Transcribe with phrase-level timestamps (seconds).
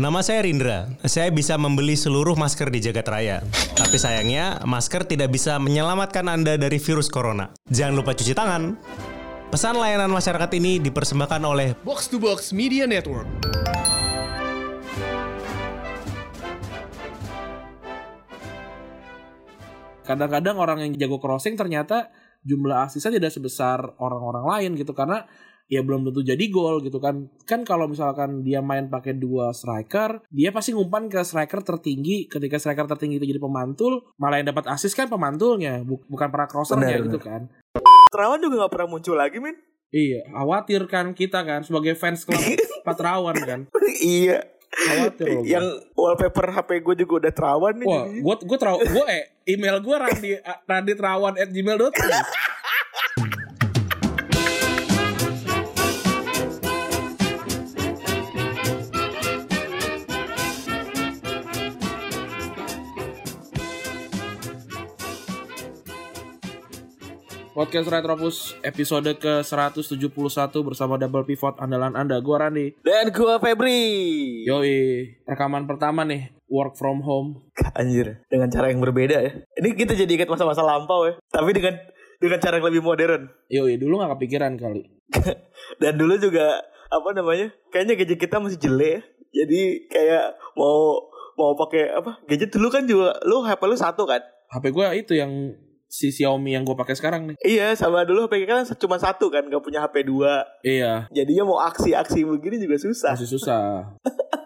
[0.00, 0.88] Nama saya Rindra.
[1.04, 3.44] Saya bisa membeli seluruh masker di jagat raya.
[3.76, 7.52] Tapi sayangnya, masker tidak bisa menyelamatkan Anda dari virus corona.
[7.68, 8.80] Jangan lupa cuci tangan.
[9.52, 13.28] Pesan layanan masyarakat ini dipersembahkan oleh Box to Box Media Network.
[20.08, 22.08] Kadang-kadang orang yang jago crossing ternyata
[22.40, 25.28] jumlah asisnya tidak sebesar orang-orang lain gitu karena
[25.70, 27.30] ya belum tentu jadi gol gitu kan.
[27.46, 32.26] Kan kalau misalkan dia main pakai dua striker, dia pasti ngumpan ke striker tertinggi.
[32.26, 36.50] Ketika striker tertinggi itu jadi pemantul, malah yang dapat asis kan pemantulnya, bu- bukan para
[36.50, 37.46] crossernya Benar, gitu kan.
[38.10, 39.54] Terawan juga gak pernah muncul lagi men
[39.90, 42.38] Iya, khawatir kan kita kan sebagai fans klub
[42.86, 43.60] Patrawan kan.
[44.02, 45.42] Iya Khawatir loh.
[45.42, 45.66] Yang
[45.98, 50.30] wallpaper HP gue juga udah terawan nih Wah, gue gue gue eh email gue randi
[50.62, 51.90] randi terawan at gmail.com.
[67.60, 72.16] Podcast Retropus episode ke-171 bersama Double Pivot andalan Anda.
[72.24, 72.72] Gua Randi.
[72.80, 73.84] Dan gue Febri
[74.48, 77.44] Yoi, rekaman pertama nih, work from home.
[77.76, 81.76] Anjir Dengan cara yang berbeda ya Ini kita jadi ingat masa-masa lampau ya Tapi dengan
[82.16, 84.88] dengan cara yang lebih modern Yoi, dulu gak kepikiran kali.
[85.84, 89.00] Dan dulu juga Apa namanya Kayaknya gadget kita masih jelek ya
[89.44, 94.24] Jadi kayak Mau Mau pakai apa Gadget dulu kan juga Lu HP lu satu kan
[94.50, 95.30] HP gue itu yang
[95.90, 97.36] si Xiaomi yang gue pakai sekarang nih.
[97.42, 101.58] Iya sama dulu HP kan cuma satu kan Gak punya HP dua Iya, Jadinya mau
[101.58, 103.90] aksi-aksi begini juga susah masih susah.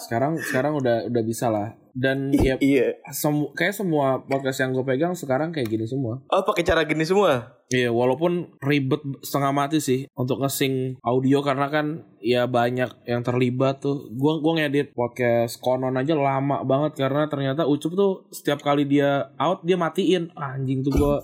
[0.00, 1.76] sekarang sekarang udah udah bisa lah.
[1.90, 6.22] Dan ya Iya semu kayak semua podcast yang gue pegang sekarang kayak gini semua.
[6.32, 11.70] Oh pakai cara gini semua Iya, walaupun ribet setengah mati sih untuk nge-sync audio karena
[11.70, 14.10] kan ya banyak yang terlibat tuh.
[14.18, 19.30] Gua gua ngedit podcast konon aja lama banget karena ternyata Ucup tuh setiap kali dia
[19.38, 20.34] out dia matiin.
[20.34, 21.22] Ah, Anjing tuh gua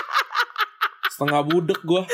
[1.18, 2.06] setengah budek gua.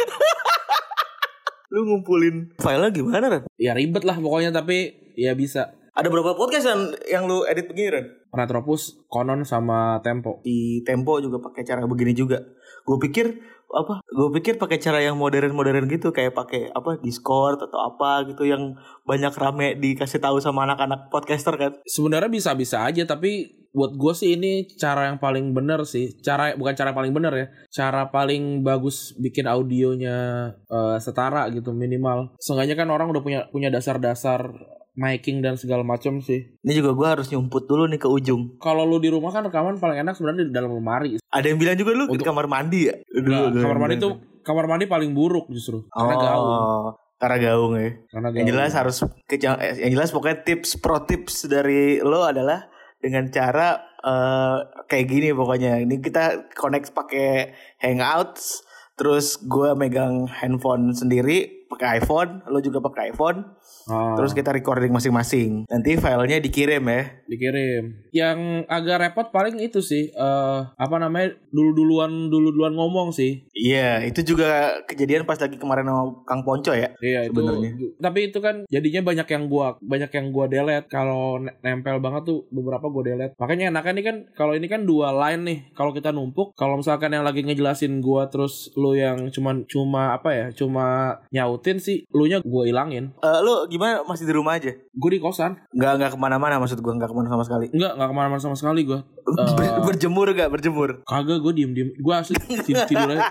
[1.69, 3.45] Lu ngumpulin filenya gimana Ren?
[3.61, 5.75] Ya ribet lah pokoknya tapi ya bisa.
[5.95, 8.07] Ada berapa podcast yang, yang lu edit begini Ren?
[8.35, 10.43] Retropus konon sama Tempo.
[10.43, 12.43] Di Tempo juga pakai cara begini juga.
[12.83, 13.39] Gue pikir
[13.71, 14.03] apa?
[14.11, 18.75] Gue pikir pakai cara yang modern-modern gitu kayak pakai apa Discord atau apa gitu yang
[19.07, 21.79] banyak rame dikasih tahu sama anak-anak podcaster kan.
[21.87, 26.11] Sebenarnya bisa-bisa aja tapi buat gue sih ini cara yang paling bener sih.
[26.23, 27.47] Cara bukan cara paling bener ya.
[27.71, 32.35] Cara paling bagus bikin audionya eh, setara gitu minimal.
[32.43, 34.51] Seenggaknya kan orang udah punya punya dasar-dasar
[34.95, 36.55] miking dan segala macam sih.
[36.63, 38.59] Ini juga gue harus nyumput dulu nih ke ujung.
[38.59, 41.19] Kalau lu di rumah kan rekaman paling enak sebenarnya di dalam lemari.
[41.29, 42.95] Ada yang bilang juga lu di Untuk- kamar mandi ya?
[43.11, 44.13] Enggak, kamar mandi tuh
[44.45, 46.47] kamar mandi paling buruk justru karena gaung.
[46.47, 47.91] Oh, karena gaung ya.
[48.07, 48.39] Karena gaung.
[48.39, 53.83] Yang jelas harus ke- yang jelas pokoknya tips pro tips dari lo adalah dengan cara
[54.05, 55.81] eh, kayak gini pokoknya.
[55.81, 58.61] Ini kita connect pakai Hangouts,
[58.95, 63.54] terus gue megang handphone sendiri pakai iPhone, lo juga pakai iPhone,
[63.87, 65.69] Ah, terus kita recording masing-masing.
[65.69, 67.03] Nanti filenya dikirim ya.
[67.25, 67.83] dikirim.
[68.15, 73.45] Yang agak repot paling itu sih eh apa namanya dulu-duluan dulu-duluan ngomong sih.
[73.53, 76.93] Iya, itu juga kejadian pas lagi kemarin sama Kang Ponco ya.
[77.01, 77.37] Iya itu.
[77.37, 77.71] Sebenarnya.
[78.01, 82.23] Tapi itu kan jadinya banyak yang gua banyak yang gua delete kalau ne- nempel banget
[82.29, 83.35] tuh beberapa gua delete.
[83.41, 85.59] Makanya enaknya nih kan kalau ini kan dua line nih.
[85.73, 90.31] Kalau kita numpuk, kalau misalkan yang lagi ngejelasin gua terus lu yang cuman cuma apa
[90.33, 93.11] ya, cuma nyautin sih, lu nya gua ilangin.
[93.21, 94.71] Eh, lo gimana masih di rumah aja?
[94.95, 95.59] Gue di kosan.
[95.75, 97.67] Nggak nggak ke mana-mana maksud gue nggak ke mana sama sekali.
[97.75, 99.03] Enggak, enggak ke mana-mana sama sekali gua.
[99.59, 101.03] Ber- berjemur gak berjemur?
[101.03, 101.91] Kagak gue diem-diem.
[101.99, 103.27] Gue asli tidur, tidur aja.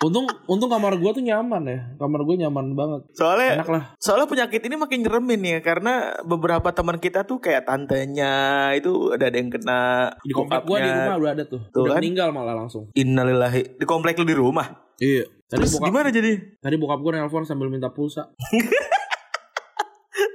[0.00, 1.78] Untung, untung kamar gua tuh nyaman ya.
[2.00, 3.00] Kamar gue nyaman banget.
[3.12, 3.82] Soalnya Enak lah.
[4.00, 8.32] soalnya penyakit ini makin nyeremin ya karena beberapa teman kita tuh kayak tantenya
[8.72, 11.60] itu ada ada yang kena Di komplek gue di rumah udah ada tuh.
[11.68, 12.00] Tuh udah kan?
[12.00, 12.88] meninggal malah langsung.
[12.96, 14.72] Innalillahi di komplek lu di rumah.
[14.96, 15.28] Iya.
[15.50, 16.32] Tadi Terus bokap, gimana jadi?
[16.62, 18.30] tadi bokap gue nelpon sambil minta pulsa.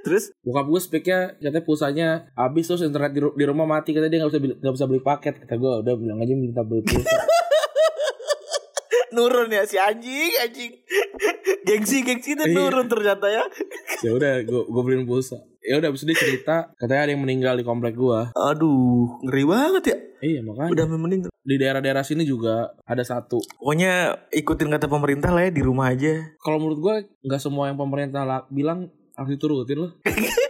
[0.06, 2.08] Terus Bokap gue speknya katanya pulsanya
[2.38, 5.34] habis terus internet di, di rumah mati katanya dia nggak bisa nggak bisa beli paket
[5.42, 7.18] kata gue udah bilang aja minta beli pulsa.
[9.12, 10.72] Nurun ya si anjing anjing.
[11.68, 12.56] gengsi gengsi itu Iya.
[12.56, 13.44] nurun ternyata ya.
[14.06, 15.38] ya udah gue gue beliin pulsa.
[15.60, 18.20] Ya udah abis itu dia cerita katanya ada yang meninggal di komplek gue.
[18.32, 19.98] Aduh, ngeri banget ya.
[20.24, 21.30] Iya makanya Udah meninggal.
[21.36, 23.42] di daerah-daerah sini juga ada satu.
[23.56, 23.94] Pokoknya
[24.30, 26.22] ikutin kata pemerintah lah ya di rumah aja.
[26.38, 29.92] Kalau menurut gue nggak semua yang pemerintah la- bilang harus diturutin loh.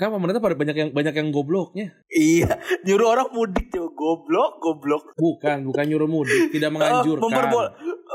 [0.00, 1.92] kan pemerintah pada banyak yang banyak yang gobloknya.
[2.08, 5.12] Iya, nyuruh orang mudik tuh goblok, goblok.
[5.14, 7.20] Bukan, bukan nyuruh mudik, tidak Eh, menganjurkan.
[7.20, 8.09] memperbol- eh, memper-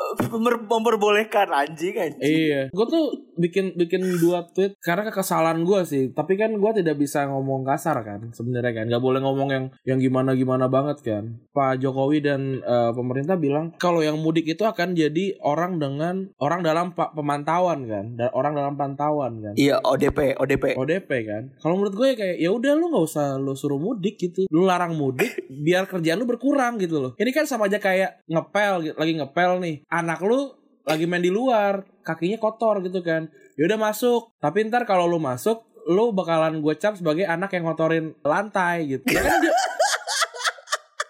[0.70, 2.22] memperbolehkan anjing anjing.
[2.22, 3.06] Iya, gue tuh
[3.36, 6.04] bikin bikin dua tweet karena kekesalan gue sih.
[6.16, 8.86] Tapi kan gue tidak bisa ngomong kasar kan sebenarnya kan.
[8.88, 11.24] Gak boleh ngomong yang yang gimana gimana banget kan.
[11.52, 16.62] Pak Jokowi dan eh, pemerintah bilang kalau yang mudik itu akan jadi orang dengan orang
[16.64, 19.54] dalam pemantauan kan, dan orang dalam pantauan kan.
[19.56, 20.80] Iya ODP ODP.
[20.80, 21.44] ODP kan.
[21.60, 24.48] Kalau menurut gue kayak ya udah lu nggak usah lu suruh mudik gitu.
[24.50, 27.12] Lu larang mudik biar kerjaan lu berkurang gitu loh.
[27.16, 29.76] Ini kan sama aja kayak ngepel lagi ngepel nih.
[29.96, 30.52] Anak lu
[30.84, 33.26] lagi main di luar, kakinya kotor gitu kan.
[33.56, 34.36] Ya udah masuk.
[34.38, 39.06] Tapi ntar kalau lu masuk lu bakalan gue cap sebagai anak yang ngotorin lantai gitu.
[39.08, 39.54] Ya kan dia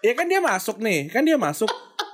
[0.02, 1.66] Ya kan dia masuk nih, kan dia masuk.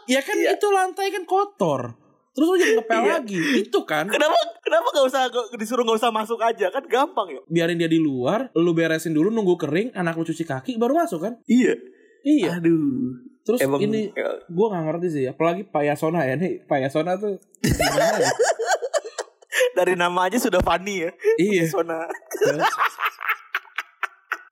[0.06, 1.92] Ya kan itu lantai kan kotor.
[2.32, 3.12] Terus lu jadi ngepel Iya.
[3.14, 3.40] lagi.
[3.60, 7.40] Itu kan Kenapa kenapa gak usah gak- disuruh gak usah masuk aja kan gampang ya?
[7.44, 11.20] biarin dia di luar, lu beresin dulu nunggu kering, anak lu cuci kaki baru masuk
[11.20, 11.36] kan?
[11.44, 11.76] Iya.
[12.22, 12.56] Iya.
[12.56, 13.31] Aduh.
[13.42, 17.18] Terus Emang ini ya, gue nggak ngerti sih, apalagi Pak Yasona ya nih, Pak Yasona
[17.18, 18.30] tuh gimana ya?
[19.78, 21.10] dari nama aja sudah funny ya.
[21.40, 21.66] iya.
[21.66, 22.06] Sona.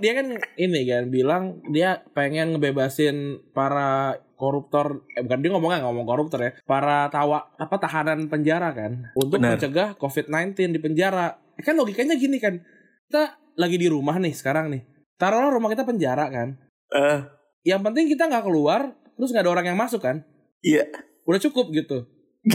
[0.00, 0.26] Dia kan
[0.56, 6.52] ini kan bilang dia pengen ngebebasin para koruptor, eh bukan dia ngomongnya ngomong koruptor ya,
[6.64, 9.60] para tawa apa tahanan penjara kan, untuk Benar.
[9.60, 11.36] mencegah COVID-19 di penjara.
[11.60, 12.64] Eh, kan logikanya gini kan,
[13.06, 14.82] kita lagi di rumah nih sekarang nih,
[15.20, 16.56] taruhlah rumah kita penjara kan,
[16.90, 17.20] Eh,
[17.62, 20.24] yang penting kita nggak keluar terus nggak ada orang yang masuk kan
[20.60, 20.84] iya.
[21.24, 22.08] udah cukup gitu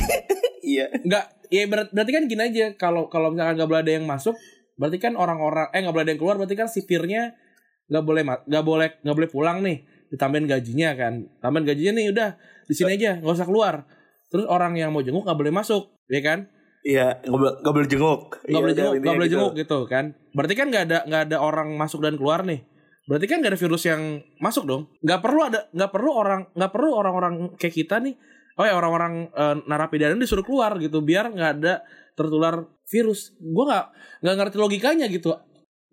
[0.65, 0.89] Iya.
[0.97, 4.33] nggak ya ber- berarti kan gini aja kalau kalau misalkan nggak boleh ada yang masuk
[4.75, 7.37] berarti kan orang-orang eh nggak boleh ada yang keluar berarti kan sipirnya
[7.85, 12.29] nggak boleh nggak boleh nggak boleh pulang nih ditambahin gajinya kan tambahin gajinya nih udah
[12.65, 13.85] di sini aja nggak usah keluar
[14.27, 16.49] terus orang yang mau jenguk nggak boleh masuk ya kan
[16.81, 18.21] Iya, nggak boleh nggak boleh jenguk.
[18.35, 19.33] nggak Iya, boleh jenguk nggak boleh gitu.
[19.35, 22.61] jenguk gitu kan berarti kan nggak ada nggak ada orang masuk dan keluar nih
[23.05, 24.01] berarti kan nggak ada virus yang
[24.41, 24.89] masuk dong.
[25.01, 28.17] Nggak perlu ada nggak perlu orang nggak perlu orang-orang kayak kita nih
[28.55, 31.85] oh ya orang-orang eh, narapidana disuruh keluar gitu biar nggak ada
[32.17, 33.35] tertular virus.
[33.37, 33.85] Gue nggak
[34.25, 35.35] nggak ngerti logikanya gitu.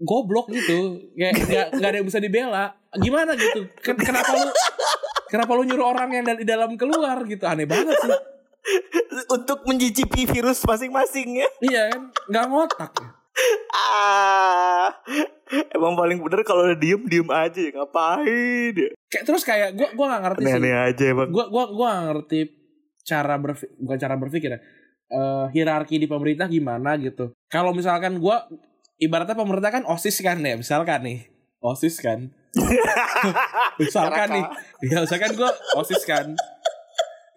[0.03, 1.13] Goblok gitu.
[1.15, 2.65] Kayak nggak nggak ada yang bisa dibela.
[2.97, 3.69] Gimana gitu?
[3.85, 4.49] Ken- kenapa lu
[5.33, 7.45] kenapa lu nyuruh orang yang dari dalam keluar gitu?
[7.45, 8.13] Aneh banget sih.
[9.27, 11.49] Untuk mencicipi virus masing-masing ya.
[11.67, 12.03] iya kan?
[12.31, 12.93] Nggak ngotak.
[13.75, 14.93] Ah.
[15.73, 18.89] Emang paling bener kalau udah diem diem aja ya ngapain ya.
[19.13, 20.49] kayak terus kayak gue gua nggak ngerti sih.
[20.49, 21.29] Aneh-aneh aja emang.
[21.29, 22.39] gua gua gua gak ngerti
[23.03, 24.61] cara berpikir bukan cara berpikir ya.
[25.13, 27.37] Eh, hierarki di pemerintah gimana gitu.
[27.53, 28.49] Kalau misalkan gua
[28.97, 31.19] ibaratnya pemerintah kan osis kan ya misalkan nih.
[31.63, 32.33] Osis kan?
[33.81, 34.45] Misalkan nih
[34.91, 36.35] ya misalkan gua osis kan.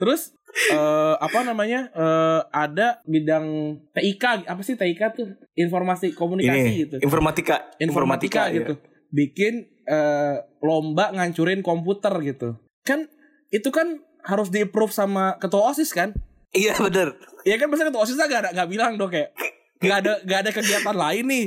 [0.01, 1.91] Terus eh, apa namanya?
[1.91, 5.27] Eh, ada bidang TIK apa sih TIK tuh?
[5.55, 6.95] Informasi komunikasi Ini gitu.
[7.03, 8.63] informatika, informatika, ya.
[8.63, 8.73] gitu.
[9.11, 12.59] bikin eh, lomba ngancurin komputer gitu.
[12.83, 13.07] Kan
[13.53, 16.11] itu kan harus di approve sama ketua osis kan?
[16.55, 17.19] Iya bener.
[17.45, 19.35] ya kan biasanya ketua osis gak ada nggak bilang dong kayak
[19.83, 21.45] nggak ada nggak ada kegiatan lain nih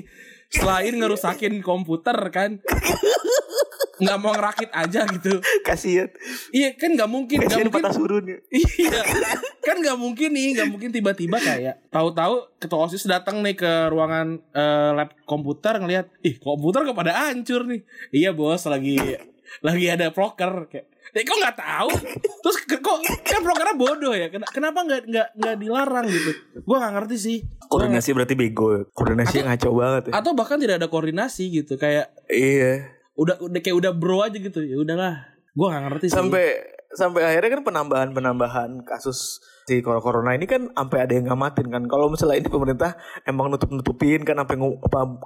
[0.49, 2.61] selain ngerusakin komputer kan
[3.99, 6.09] nggak mau ngerakit aja gitu Kasian.
[6.51, 8.39] iya kan nggak mungkin nggak mungkin patah surun ya.
[8.49, 9.01] Iya,
[9.61, 14.41] kan nggak mungkin nih, nggak mungkin tiba-tiba kayak tahu-tahu ketua osis datang nih ke ruangan
[14.51, 17.83] eh, lab komputer ngelihat, ih komputer kok pada hancur nih.
[18.11, 18.97] Iya bos, lagi
[19.59, 21.91] lagi ada proker kayak, eh kok nggak tahu?
[22.39, 24.29] Terus kok kan prokernya bodoh ya?
[24.29, 26.31] Ken- Kenapa nggak nggak nggak dilarang gitu?
[26.63, 27.39] Gua nggak ngerti sih.
[27.67, 28.89] Koordinasi berarti bego.
[28.93, 30.13] Koordinasi ngaco banget ya.
[30.17, 32.97] atau bahkan tidak ada koordinasi gitu, kayak Iya.
[33.19, 35.27] Udah udah kayak udah bro aja gitu ya udahlah.
[35.59, 36.15] Gua nggak ngerti sih.
[36.15, 36.45] Sampai
[36.89, 41.85] sampai akhirnya kan penambahan penambahan kasus si corona ini kan sampai ada yang ngamatin kan.
[41.85, 42.97] Kalau misalnya ini pemerintah
[43.29, 44.57] emang nutup nutupin kan sampai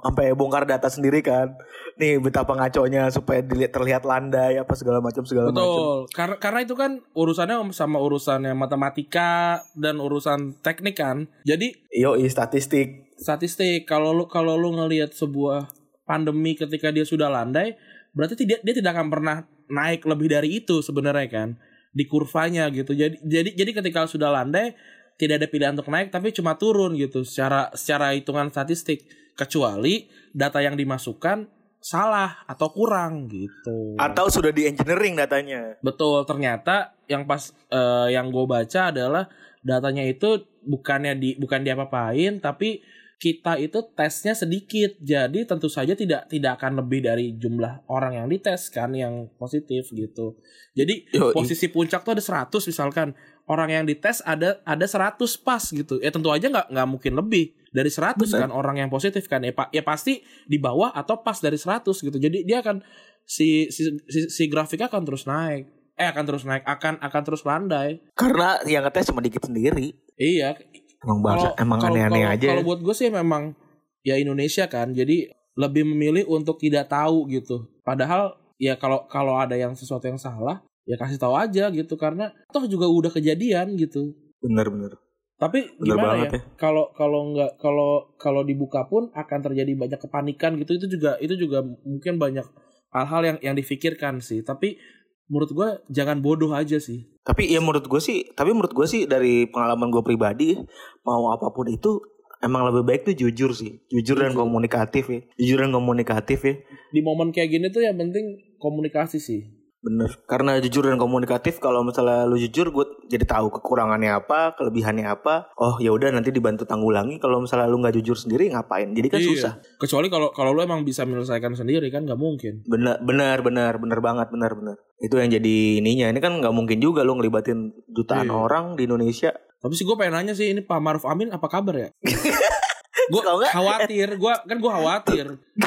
[0.03, 1.55] sampai bongkar data sendiri kan.
[1.95, 5.63] Nih betapa ngaconya supaya dilihat terlihat landai apa segala macam segala macam.
[5.63, 5.97] Betul.
[6.11, 11.31] Karena karena itu kan urusannya sama urusannya matematika dan urusan teknik kan.
[11.47, 13.15] Jadi Yo, statistik.
[13.15, 15.71] statistik kalau lu kalau lu ngelihat sebuah
[16.03, 17.75] pandemi ketika dia sudah landai,
[18.11, 19.37] berarti tidak dia tidak akan pernah
[19.71, 21.49] naik lebih dari itu sebenarnya kan
[21.93, 22.91] di kurvanya gitu.
[22.93, 24.75] Jadi jadi jadi ketika sudah landai
[25.15, 29.05] tidak ada pilihan untuk naik tapi cuma turun gitu secara secara hitungan statistik
[29.37, 31.49] kecuali data yang dimasukkan
[31.83, 33.99] salah atau kurang gitu.
[33.99, 35.75] Atau sudah di engineering datanya.
[35.83, 39.27] Betul, ternyata yang pas eh, yang gue baca adalah
[39.59, 42.79] datanya itu bukannya di bukan diapa-apain tapi
[43.23, 44.99] kita itu tesnya sedikit.
[44.99, 49.87] Jadi tentu saja tidak tidak akan lebih dari jumlah orang yang dites kan yang positif
[49.95, 50.35] gitu.
[50.75, 51.31] Jadi Yoi.
[51.31, 53.15] posisi puncak tuh ada 100 misalkan.
[53.43, 56.03] Orang yang dites ada ada 100 pas gitu.
[56.03, 58.47] Ya tentu aja nggak nggak mungkin lebih dari 100 Benar.
[58.47, 59.39] kan orang yang positif kan.
[59.39, 62.19] Ya, pa- ya pasti di bawah atau pas dari 100 gitu.
[62.19, 62.83] Jadi dia akan
[63.23, 65.67] si si, si, si grafiknya akan terus naik.
[65.93, 68.01] Eh akan terus naik, akan akan terus landai.
[68.15, 69.93] Karena yang ngetes cuma dikit sendiri.
[70.17, 70.57] Iya,
[71.03, 72.47] Emang bangsa, emang kalau- aneh-aneh aja.
[72.55, 73.53] Kalau buat gue sih memang
[74.01, 77.67] ya Indonesia kan, jadi lebih memilih untuk tidak tahu gitu.
[77.83, 82.31] Padahal ya kalau kalau ada yang sesuatu yang salah, ya kasih tahu aja gitu karena
[82.49, 84.15] toh juga udah kejadian gitu.
[84.39, 84.95] Bener-bener.
[85.37, 86.41] Tapi Bener gimana banget ya?
[86.55, 90.79] Kalau kalau nggak kalau kalau dibuka pun akan terjadi banyak kepanikan gitu.
[90.79, 92.47] Itu juga itu juga mungkin banyak
[92.95, 94.39] hal-hal yang yang difikirkan sih.
[94.39, 94.79] Tapi
[95.27, 97.12] menurut gue jangan bodoh aja sih.
[97.23, 100.59] Tapi ya menurut gue sih, tapi menurut gue sih dari pengalaman gue pribadi,
[101.07, 102.03] mau apa pun itu
[102.43, 106.59] emang lebih baik tuh jujur sih, jujur dan komunikatif ya, jujur dan komunikatif ya,
[106.91, 109.62] Di momen kayak gini tuh yang penting komunikasi sih.
[109.83, 110.09] Bener.
[110.25, 115.51] Karena jujur dan komunikatif, kalau misalnya lu jujur, gue jadi tahu kekurangannya apa, kelebihannya apa.
[115.59, 117.19] Oh ya udah nanti dibantu tanggulangi.
[117.19, 118.95] Kalau misalnya lu nggak jujur sendiri ngapain?
[118.95, 119.27] Jadi kan Iya.
[119.27, 119.53] susah.
[119.77, 122.63] Kecuali kalau kalau lu emang bisa menyelesaikan sendiri kan nggak mungkin.
[122.63, 124.75] Bener, bener, bener, bener banget, bener, bener.
[124.97, 126.07] Itu yang jadi ininya.
[126.09, 128.39] Ini kan nggak mungkin juga lu ngelibatin jutaan Iya.
[128.39, 129.35] orang di Indonesia.
[129.59, 131.89] Tapi sih gue pengen nanya sih ini Pak Maruf Amin apa kabar ya?
[133.11, 135.25] gue khawatir, gue kan gue khawatir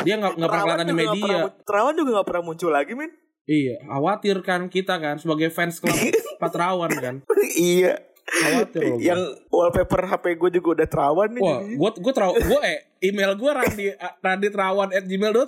[0.09, 1.37] dia nggak nggak pernah kelihatan di media.
[1.69, 3.13] Terawan juga nggak pernah muncul lagi, men.
[3.47, 5.95] Iya, khawatir kan kita kan sebagai fans klub
[6.43, 7.15] Patrawan kan.
[7.55, 7.95] iya.
[8.27, 8.99] Khawatir loh.
[8.99, 11.39] Yang wallpaper HP gue juga udah terawan nih.
[11.41, 13.87] Wah, gue gue teraw gue eh email gue randi
[14.19, 15.47] randitrawan at gmail.com.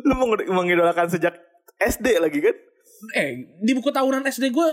[0.00, 1.36] Lu meng- mengidolakan sejak
[1.78, 2.56] SD lagi kan?
[3.12, 4.68] Eh di buku tahunan SD gue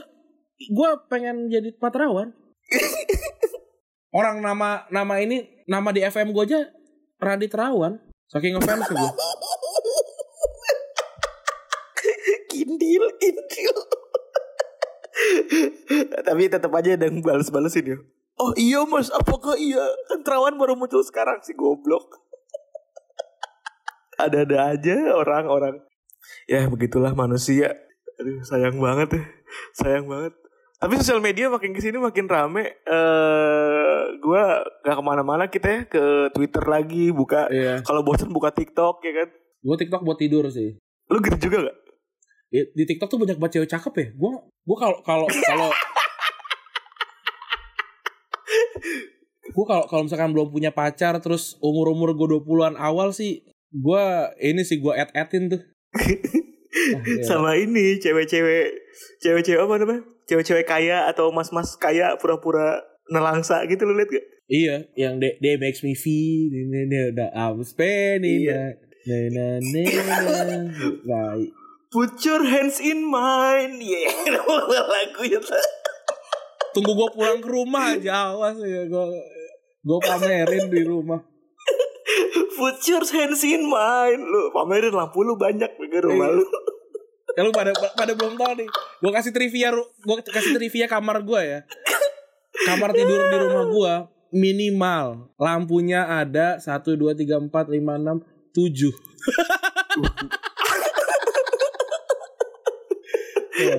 [0.64, 2.32] gue pengen jadi Patrawan.
[4.18, 6.60] Orang nama nama ini nama di FM gue aja
[7.18, 8.00] Randi Terawan.
[8.32, 9.10] Saking ngefans gue.
[12.48, 13.76] Kindil, kindil.
[16.24, 17.98] Tapi tetap aja ada yang balas-balesin ya.
[18.40, 19.84] Oh iya mas, apakah iya?
[20.08, 22.24] Kan terawan baru muncul sekarang sih goblok.
[24.16, 25.84] Ada-ada aja orang-orang.
[26.48, 27.76] Ya begitulah manusia.
[28.16, 29.24] Aduh sayang banget ya.
[29.76, 30.34] Sayang banget.
[30.80, 32.80] Tapi sosial media makin ke sini makin rame.
[32.88, 33.81] eh
[34.20, 36.04] gua gak ke mana-mana kita ya ke
[36.36, 37.48] Twitter lagi buka.
[37.48, 37.80] Iya.
[37.86, 39.30] Kalau bosan buka TikTok ya kan.
[39.62, 40.82] Gue TikTok buat tidur sih.
[41.08, 41.78] Lu gitu juga gak?
[42.52, 44.08] Di, di TikTok tuh banyak banget cewek cakep ya.
[44.18, 45.70] Gue gue kalau kalau kalau
[49.56, 54.04] gue kalau kalau misalkan belum punya pacar terus umur umur gue 20-an awal sih gue
[54.42, 55.62] ini sih gue add addin tuh.
[56.72, 57.24] Ah, iya.
[57.28, 58.72] sama ini cewek-cewek
[59.20, 62.80] cewek-cewek apa namanya cewek-cewek kaya atau mas-mas kaya pura-pura
[63.12, 67.32] nelangsa gitu lu liat gak Iya, yang they, they makes me feel ini ini udah
[67.32, 68.76] I'm spending Iya.
[69.02, 70.58] Na, na, na,
[71.02, 71.22] na.
[71.88, 74.12] Put your hands in mine yeah
[74.92, 75.56] lagunya tuh.
[76.72, 79.06] tunggu gue pulang ke rumah aja awas ya gue
[79.82, 81.20] gue pamerin di rumah.
[82.54, 86.38] put your hands in mine lu pamerin lampu lu banyak di rumah Iya.
[86.40, 86.46] lu
[87.32, 88.68] Ya lu pada pada belum tahu nih.
[89.00, 91.60] Gue kasih trivia gue kasih trivia kamar gue ya.
[92.54, 93.94] Kamar tidur di rumah gue
[94.34, 95.06] minimal
[95.36, 98.92] lampunya ada 1 2 3 4 5 6 7.
[103.54, 103.78] Ya,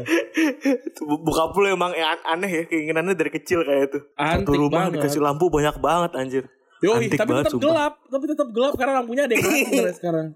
[0.92, 4.14] Tuh, Bokap lu emang an- aneh ya keinginannya dari kecil kayak itu satu
[4.46, 5.00] Antik rumah banget.
[5.00, 6.44] dikasih lampu banyak banget anjir
[6.78, 7.64] Yoi, Antik tapi banget, tetap sumpah.
[7.64, 9.46] gelap, tapi tetap gelap karena lampunya ada yang
[9.92, 10.26] sekarang.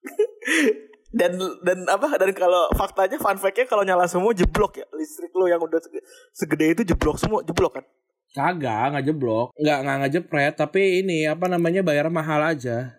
[1.10, 1.34] dan
[1.66, 4.86] dan apa dan kalau faktanya fun fact-nya kalau nyala semua jeblok ya.
[4.94, 7.84] Listrik lu yang udah sege- segede itu jeblok semua jeblok kan?
[8.30, 12.94] Kagak, nggak jeblok, nggak nggak ngejepret, tapi ini apa namanya bayar mahal aja.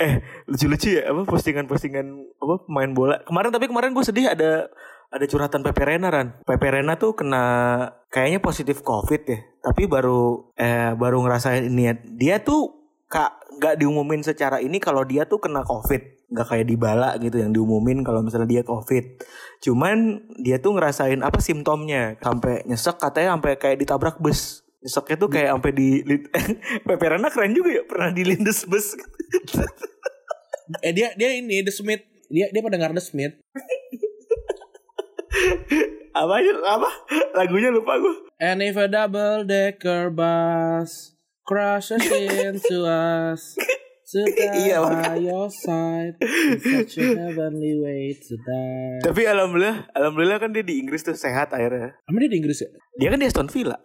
[0.00, 2.06] eh lucu-lucu ya apa postingan-postingan
[2.40, 3.16] apa pemain bola.
[3.22, 4.72] Kemarin tapi kemarin gue sedih ada
[5.12, 6.40] ada curhatan Pepe Reina Ran.
[6.48, 7.44] Pepe Reina tuh kena
[8.08, 9.38] kayaknya positif covid ya.
[9.60, 11.94] Tapi baru eh baru ngerasain ini ya.
[12.00, 16.76] dia tuh kak nggak diumumin secara ini kalau dia tuh kena covid nggak kayak di
[16.78, 19.20] bala gitu yang diumumin kalau misalnya dia covid.
[19.58, 24.62] Cuman dia tuh ngerasain apa simptomnya sampai nyesek katanya sampai kayak ditabrak bus.
[24.80, 25.88] Nyeseknya tuh kayak sampai di
[26.86, 28.94] Pepe Reina keren juga ya pernah dilindes bus.
[30.86, 33.34] Eh dia dia ini The Smith, dia dia pendengar The Smith.
[36.20, 36.90] apa aja apa?
[37.34, 43.58] Lagunya lupa gue And if a double decker bus crashes into us,
[44.60, 48.98] Iya, by your side, it's such a heavenly way to die.
[49.00, 52.68] tapi alhamdulillah alhamdulillah kan dia di Inggris tuh sehat akhirnya Emang dia di Inggris ya?
[52.96, 53.78] dia kan di Aston Villa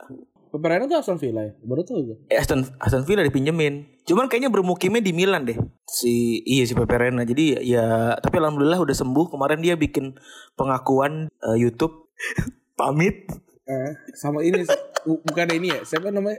[0.47, 1.51] Peperena tuh Aston Villa ya?
[1.61, 2.17] Baru tau gue.
[2.27, 6.95] eh, Aston Aston Villa dipinjemin cuman kayaknya bermukimnya di Milan deh si iya si Pepe
[6.95, 10.15] Reina jadi ya tapi alhamdulillah udah sembuh kemarin dia bikin
[10.53, 12.09] pengakuan eh, YouTube
[12.79, 13.29] pamit
[13.65, 14.61] Eh, sama ini
[15.03, 15.81] bukan ini ya?
[15.81, 16.37] Siapa namanya?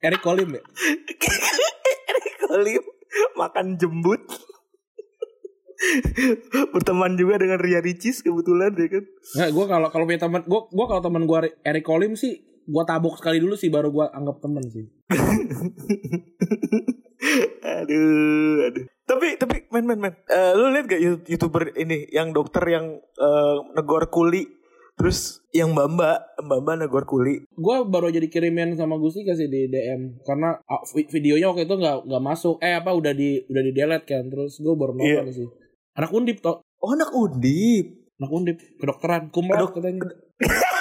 [0.00, 0.62] Eric Colim ya?
[2.10, 2.82] Eric Olim
[3.34, 4.22] makan jembut
[6.72, 9.04] Berteman juga dengan Ria Ricis kebetulan ya kan.
[9.08, 12.36] Nggak, gue kalau kalau punya teman, gue gue kalau teman gue Eric Colim sih,
[12.68, 14.84] gue tabok sekali dulu sih baru gue anggap teman sih.
[17.64, 18.84] aduh, aduh.
[19.08, 23.00] Tapi tapi men men men, Eh, lu lihat gak you- youtuber ini yang dokter yang
[23.00, 24.46] eh, negor kuli,
[25.00, 27.40] terus yang mbak mbak mbak mbak negor kuli.
[27.50, 31.96] Gue baru aja dikirimin sama Gustika sih di DM karena vi- videonya waktu itu nggak
[32.04, 32.60] nggak masuk.
[32.60, 35.32] Eh apa udah di udah di delete kan, terus gue baru nonton Iya.
[35.34, 35.48] sih.
[35.96, 37.86] Anak undip toh, Oh anak undip.
[38.16, 40.00] anak undip kedokteran, kumlot Kedok- katanya.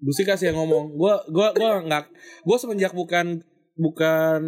[0.00, 0.96] Gustika sih yang ngomong.
[0.96, 2.04] Gue gua gua nggak,
[2.42, 3.44] gue semenjak bukan
[3.76, 4.40] bukan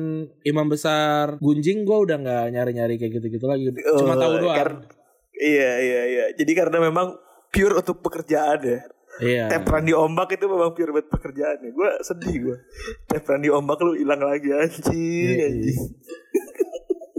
[0.42, 3.64] imam besar gunjing gue udah nggak nyari nyari kayak gitu gitu lagi
[3.96, 4.84] cuma Oh, tahu doang
[5.32, 6.24] Iya iya iya.
[6.32, 7.16] Jadi karena memang
[7.52, 8.80] pure untuk pekerjaan ya.
[9.20, 11.70] iya Tepran di ombak itu memang pure buat pekerjaan ya.
[11.70, 12.56] Gue sedih gue.
[13.04, 15.80] Tepran di ombak lu hilang lagi anjing Iya, anjing.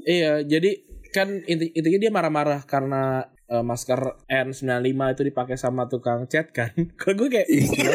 [0.03, 0.71] Iya, jadi
[1.15, 6.73] kan inti intinya dia marah-marah karena eh, masker N95 itu dipakai sama tukang cat kan.
[6.99, 7.93] Kalau gue kayak Iya.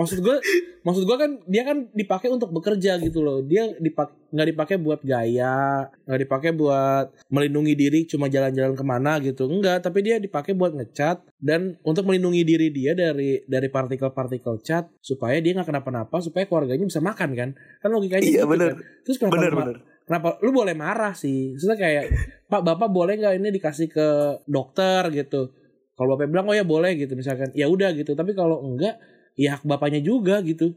[0.00, 0.36] Maksud gue
[0.80, 3.44] maksud gue kan dia kan dipakai untuk bekerja gitu loh.
[3.44, 9.20] Dia dipak nggak dipakai buat gaya, nggak dipakai buat melindungi diri cuma jalan-jalan ke mana
[9.20, 9.44] gitu.
[9.44, 14.88] Enggak, tapi dia dipakai buat ngecat dan untuk melindungi diri dia dari dari partikel-partikel cat
[14.98, 17.50] supaya dia nggak kenapa-napa supaya keluarganya bisa makan kan.
[17.78, 18.68] Kan logikanya Iya, gitu bener.
[18.72, 18.78] kan.
[19.04, 19.76] Terus kenapa Bener bener.
[20.00, 22.04] kenapa lu boleh marah sih maksudnya kayak
[22.46, 24.06] pak bapak boleh nggak ini dikasih ke
[24.42, 25.54] dokter gitu
[25.94, 28.98] kalau bapak bilang oh ya boleh gitu misalkan ya udah gitu tapi kalau enggak
[29.34, 30.74] ya hak bapaknya juga gitu.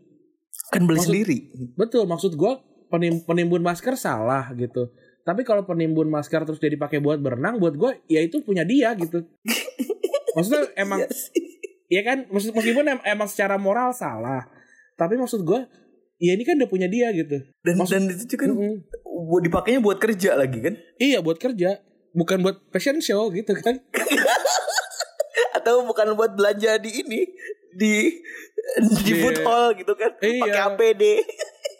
[0.70, 1.38] Kan beli Maksud- sendiri.
[1.74, 4.90] betul maksud gua penim, penimbun masker salah gitu.
[5.24, 8.92] Tapi kalau penimbun masker terus dia dipakai buat berenang buat gua ya itu punya dia
[8.94, 9.24] gitu.
[10.36, 11.10] Maksudnya emang Iya
[11.90, 12.18] ya kan?
[12.28, 14.50] Maksud meskipun em- emang secara moral salah
[14.94, 15.66] tapi maksud gua
[16.18, 17.38] ya ini kan udah punya dia gitu.
[17.62, 18.52] Dan Maksud- dan itu juga kan
[19.04, 20.74] buat dipakainya buat kerja lagi kan?
[20.98, 21.82] Iya buat kerja,
[22.12, 23.78] bukan buat fashion show gitu kan?
[25.58, 27.22] Atau bukan buat belanja di ini
[27.76, 27.94] di
[28.80, 30.12] di Di- food hall gitu kan?
[30.20, 30.42] Iya.
[30.42, 31.04] Pakai APD.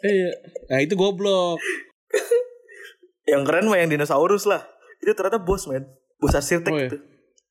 [0.04, 0.30] Iya.
[0.68, 1.58] Nah itu goblok.
[3.24, 4.62] Yang keren mah yang dinosaurus lah.
[5.00, 5.88] Itu ternyata bos men.
[6.20, 6.90] Bos arsitek Oh, iya.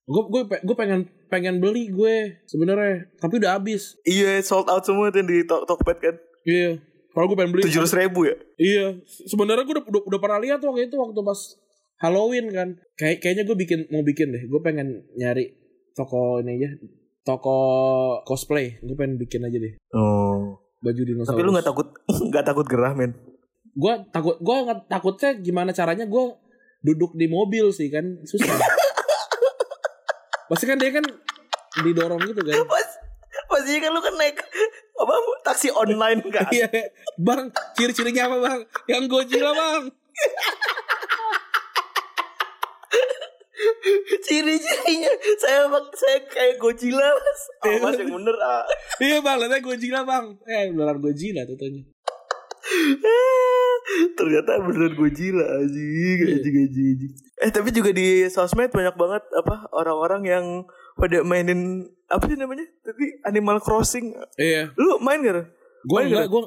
[0.04, 3.96] Gue gue gue pengen pengen beli gue sebenarnya, tapi udah habis.
[4.04, 6.16] Iya sold out semua tuh di Tok- Tokped kan.
[6.44, 6.84] Iya.
[7.10, 7.64] Kalau gue pengen beli.
[7.64, 8.36] Tujuh ratus ribu ya.
[8.60, 9.00] Iya.
[9.06, 11.40] Sebenarnya gue udah, udah udah pernah lihat waktu itu waktu pas
[12.04, 12.70] Halloween kan.
[13.00, 14.44] Kayak kayaknya gue bikin mau bikin deh.
[14.46, 15.56] Gue pengen nyari
[15.96, 16.70] toko ini aja.
[17.24, 17.58] Toko
[18.28, 18.80] cosplay.
[18.84, 19.74] Gue pengen bikin aja deh.
[19.96, 20.60] Oh.
[20.84, 21.32] Baju dinosaurus.
[21.32, 21.88] Tapi lu nggak takut
[22.32, 23.16] nggak takut gerah men?
[23.74, 26.24] gue takut gue nggak takutnya gimana caranya gue
[26.86, 28.54] duduk di mobil sih kan susah
[30.50, 31.06] pasti kan dia kan
[31.82, 32.90] didorong gitu kan Pas
[33.50, 34.38] pastinya kan lu kan naik
[34.94, 36.46] apa taksi online kan?
[36.56, 36.70] iya
[37.18, 39.90] bang ciri-cirinya apa bang yang Godzilla bang
[44.26, 47.42] Ciri-cirinya saya bang saya kayak Godzilla mas.
[47.64, 48.64] Oh, mas yang bener ah.
[49.02, 51.84] iya bang lihatnya Godzilla bang eh beneran Godzilla tentunya
[54.16, 57.14] Ternyata beneran Godzilla anjing, anjing, anjing, anjing.
[57.44, 60.46] Eh tapi juga di sosmed banyak banget apa orang-orang yang
[60.96, 62.64] pada mainin apa sih namanya?
[62.86, 64.16] Tadi Animal Crossing.
[64.40, 65.52] iya Lu main gak?
[65.84, 66.32] gue enggak gak?
[66.32, 66.42] gue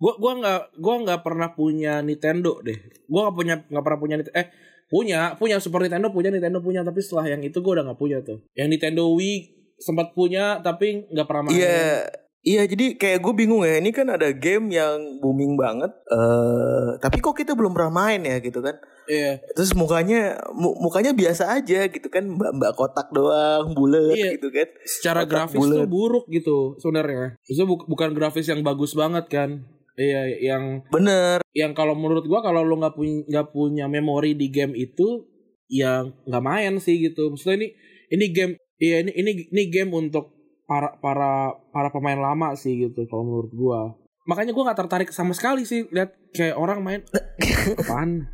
[0.00, 4.14] gue gue nggak gue nggak pernah punya Nintendo deh gue nggak punya nggak pernah punya
[4.16, 4.46] Nintendo eh
[4.90, 5.56] punya punya.
[5.56, 6.82] Super Nintendo punya Nintendo punya.
[6.82, 8.42] Tapi setelah yang itu gue udah nggak punya tuh.
[8.52, 9.36] Yang Nintendo Wii
[9.76, 11.54] sempat punya tapi nggak pernah main.
[11.56, 12.10] Iya.
[12.40, 13.76] Iya jadi kayak gue bingung ya.
[13.76, 18.40] Ini kan ada game yang booming banget eh tapi kok kita belum pernah main ya
[18.40, 18.80] gitu kan?
[19.04, 19.44] Iya.
[19.52, 22.24] Terus mukanya mu- mukanya biasa aja gitu kan?
[22.24, 24.40] Mbak mbak kotak doang bulat Iya.
[24.40, 24.68] gitu kan?
[24.82, 25.88] Secara Kotak grafis tuh bulat.
[25.88, 27.36] buruk gitu sebenarnya.
[27.44, 29.60] Itu bu- bukan grafis yang bagus banget kan
[30.00, 31.44] iya yang bener.
[31.52, 35.28] yang kalau menurut gua kalau lu nggak punya nggak punya memori di game itu
[35.68, 37.28] yang nggak main sih gitu.
[37.28, 37.68] Maksudnya ini
[38.08, 40.32] ini game iya ini ini ini game untuk
[40.64, 43.80] para para para pemain lama sih gitu kalau menurut gua.
[44.24, 47.00] Makanya gua nggak tertarik sama sekali sih lihat kayak orang main
[47.84, 48.24] apaan?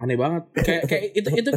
[0.00, 0.48] Aneh banget.
[0.56, 1.50] Kayak kayak itu itu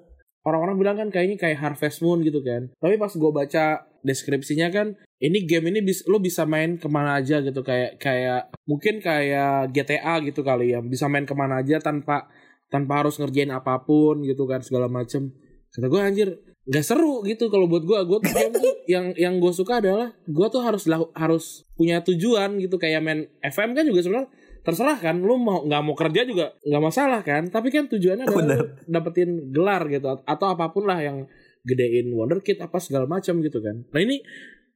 [0.48, 2.74] orang-orang bilang kan kayaknya kayak Harvest Moon gitu kan.
[2.82, 7.16] Tapi pas gua baca deskripsinya kan ini game ini bis, lo bisa main ke mana
[7.16, 10.84] aja gitu kayak kayak mungkin kayak GTA gitu kali ya.
[10.84, 12.28] Bisa main ke mana aja tanpa
[12.68, 15.32] tanpa harus ngerjain apa pun gitu kan segala macem.
[15.72, 16.28] Kata gue anjir
[16.64, 20.12] nggak seru gitu kalau buat gue gue tuh game tuh yang yang gue suka adalah
[20.28, 20.84] gue tuh harus
[21.16, 22.76] harus punya tujuan gitu.
[22.76, 24.28] Kayak main FM kan juga sebenarnya
[24.60, 27.48] terserah kan lu mau nggak mau kerja juga nggak masalah kan.
[27.48, 31.24] Tapi kan tujuannya adalah dapetin gelar gitu atau apa pun lah yang
[31.64, 33.88] gedein wonderkid apa segala macam gitu kan.
[33.88, 34.20] Nah ini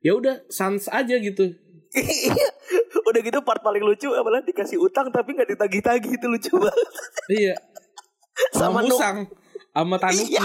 [0.00, 1.54] ya udah sans aja gitu
[1.90, 2.36] Iya.
[3.02, 6.88] Udah gitu part paling lucu adalah dikasih utang tapi nggak ditagih-tagih itu lucu banget.
[7.30, 7.54] iya
[8.52, 9.24] sama musang
[9.70, 10.44] sama tanuki Iya.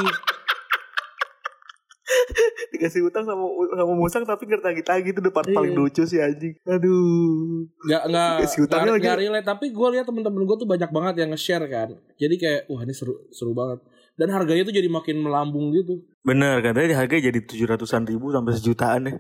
[2.71, 5.55] Dikasih utang sama sama musang tapi nggak tagi-tagi itu depan Iya.
[5.55, 6.55] paling lucu sih anjing.
[6.63, 7.67] Aduh.
[7.81, 9.03] nggak nggak Dikasih utangnya lagi.
[9.03, 12.61] nggak relate tapi gue lihat temen-temen gue tuh banyak banget yang nge-share kan jadi kayak
[12.67, 17.29] wah ini seru seru banget dan harganya tuh jadi makin melambung gitu Bener katanya harganya
[17.29, 19.15] jadi tujuh ratusan ribu sampai sejutaan ya.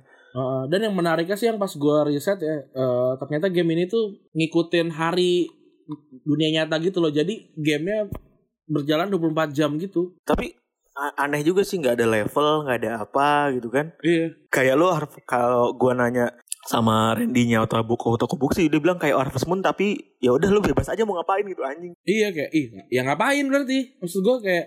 [0.67, 4.89] Dan yang menariknya sih yang pas gue riset ya eh, ternyata game ini tuh ngikutin
[4.89, 5.45] hari
[6.23, 8.07] dunia nyata gitu loh jadi gamenya
[8.65, 10.55] berjalan 24 jam gitu Tapi
[10.93, 13.91] aneh juga sih nggak ada level, nggak ada apa gitu kan.
[14.05, 14.93] iya Kayak lo
[15.25, 16.29] kalau gua nanya
[16.63, 20.47] sama Randy-nya atau buku atau kubuk sih dia bilang kayak Harvest Moon tapi ya udah
[20.47, 21.91] lu bebas aja mau ngapain gitu anjing.
[22.07, 24.65] Iya kayak ih ya ngapain berarti maksud gue kayak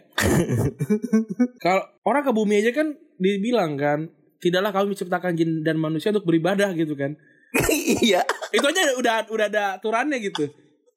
[1.65, 6.27] kalau orang ke bumi aja kan dibilang kan tidaklah kami menciptakan jin dan manusia untuk
[6.29, 7.15] beribadah gitu kan
[8.05, 8.21] iya.
[8.53, 10.51] itu aja udah udah ada aturannya gitu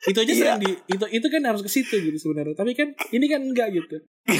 [0.07, 0.39] itu aja Iya.
[0.39, 3.71] sering di itu itu kan harus ke situ gitu sebenarnya tapi kan ini kan enggak
[3.75, 3.99] gitu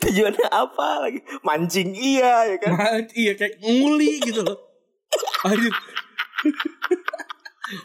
[0.00, 1.20] Tujuannya apa lagi?
[1.44, 3.04] Mancing iya ya kan.
[3.12, 4.56] Iya kayak nguli gitu loh
[5.50, 5.74] Anjir.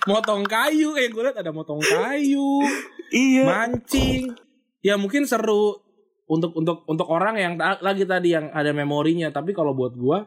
[0.09, 2.57] motong kayu kayak gue liat ada motong kayu
[3.13, 3.45] iya.
[3.45, 4.33] mancing
[4.81, 5.77] ya mungkin seru
[6.25, 10.25] untuk untuk untuk orang yang lagi tadi yang ada memorinya tapi kalau buat gua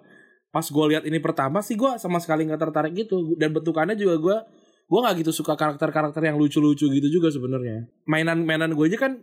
[0.55, 4.15] pas gua lihat ini pertama sih gua sama sekali nggak tertarik gitu dan bentukannya juga
[4.19, 4.37] gua
[4.87, 9.21] gua nggak gitu suka karakter-karakter yang lucu-lucu gitu juga sebenarnya mainan-mainan gue aja kan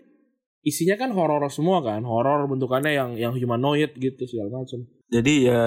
[0.66, 5.62] isinya kan horor semua kan horor bentukannya yang yang humanoid gitu segala macam Jadi ya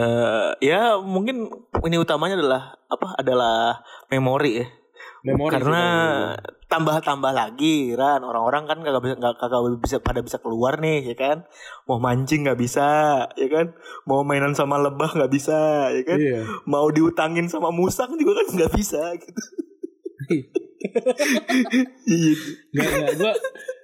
[0.59, 1.47] ya mungkin
[1.87, 3.15] ini utamanya adalah apa?
[3.23, 3.79] Adalah
[4.11, 4.67] memori ya.
[5.27, 5.85] Memori Karena
[6.69, 8.23] tambah-tambah lagi Ran.
[8.23, 11.39] Orang-orang kan kagak bisa nggak kagak bisa pada bisa keluar nih ya kan?
[11.89, 12.87] Mau mancing nggak bisa
[13.35, 13.75] ya kan?
[14.05, 16.19] Mau mainan sama lebah nggak bisa ya kan?
[16.21, 16.41] Iya.
[16.69, 19.43] Mau diutangin sama musang juga kan nggak bisa gitu.
[22.07, 22.35] Iya.
[22.77, 23.13] Gak, gak.
[23.17, 23.33] Gue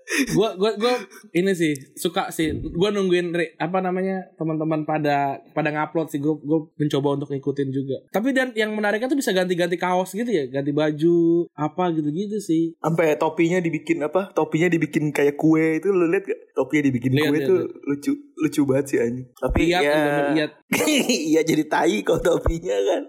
[0.04, 0.94] gue gue gue
[1.32, 2.52] ini sih suka sih.
[2.52, 6.20] Gue nungguin re- apa namanya teman-teman pada pada ngupload sih.
[6.20, 7.96] Gue gue mencoba untuk ngikutin juga.
[8.12, 10.44] Tapi dan yang menariknya tuh bisa ganti-ganti kaos gitu ya.
[10.46, 12.76] Ganti baju apa gitu-gitu sih.
[12.78, 14.30] Sampai topinya dibikin apa?
[14.36, 17.88] Topinya dibikin kayak kue itu lu lihat gak topinya dibikin Lihat, kue tuh lihat.
[17.88, 19.26] lucu lucu banget sih anjing.
[19.34, 19.96] Tapi lihat ya.
[20.36, 20.50] lihat.
[21.34, 23.02] Iya jadi tai kalau topinya kan.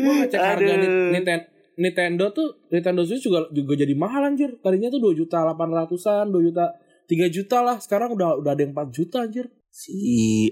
[0.00, 0.72] Gue ngecek harga
[1.12, 4.58] Nintendo Nintendo tuh Nintendo Switch juga juga jadi mahal anjir.
[4.58, 6.64] Tadinya tuh 2 juta 800an 2 juta
[7.06, 7.76] 3 juta lah.
[7.78, 9.46] Sekarang udah udah ada yang 4 juta anjir.
[9.70, 9.94] Si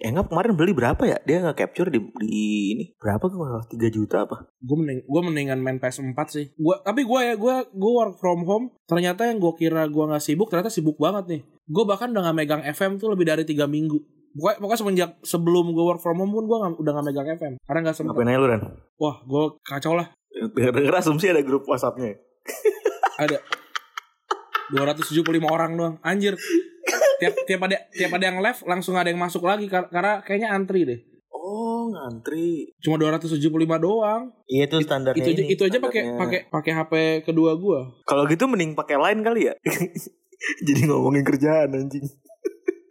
[0.07, 1.19] Engap kemarin beli berapa ya?
[1.27, 2.45] Dia nggak capture di, di
[2.79, 2.85] ini.
[2.95, 3.43] Berapa tuh
[3.75, 4.47] tiga juta apa?
[4.62, 6.47] Gue mending gue mendingan main PS4 sih.
[6.55, 8.67] Gua tapi gue ya gue gue work from home.
[8.87, 11.43] Ternyata yang gue kira gue nggak sibuk ternyata sibuk banget nih.
[11.67, 13.99] Gue bahkan udah nggak megang FM tuh lebih dari tiga minggu.
[14.37, 17.81] Pokoknya, pokoknya semenjak sebelum gue work from home pun gue udah nggak megang FM karena
[17.83, 18.15] nggak sempet.
[18.15, 18.62] Ngapain aja lu Ran
[18.97, 22.20] wah gue kacau lah denger asumsi ada grup WhatsAppnya.
[23.16, 23.40] Ada.
[24.72, 25.94] 275 orang doang.
[26.05, 26.37] Anjir.
[27.16, 29.70] Tiap tiap ada tiap ada yang live langsung ada yang masuk lagi.
[29.72, 31.01] Kar- karena kayaknya antri deh.
[31.33, 32.77] Oh ngantri.
[32.83, 33.40] Cuma 275
[33.81, 34.35] doang.
[34.51, 36.92] Iya itu standarnya itu aja ini, itu aja pakai pakai pakai HP
[37.25, 39.55] kedua gue kalau gitu mending pakai line kali ya?
[40.66, 42.05] Jadi ngomongin kerjaan anjing.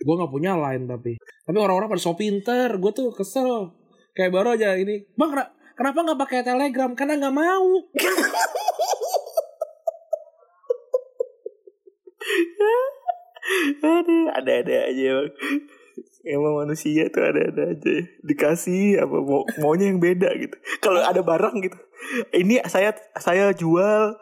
[0.05, 1.17] Gue nggak punya line tapi.
[1.21, 2.81] Tapi orang-orang pada so pinter.
[2.81, 3.73] Gue tuh kesel.
[4.15, 5.05] Kayak baru aja ini.
[5.13, 5.33] Bang
[5.75, 7.69] kenapa nggak pakai telegram karena nggak mau
[13.85, 15.29] Aduh, ada-ada aja bang.
[16.25, 17.93] Emang manusia tuh ada-ada aja.
[18.25, 20.57] Dikasih apa mau maunya yang beda gitu.
[20.81, 21.77] Kalau ada barang gitu.
[22.33, 24.17] Ini saya saya jual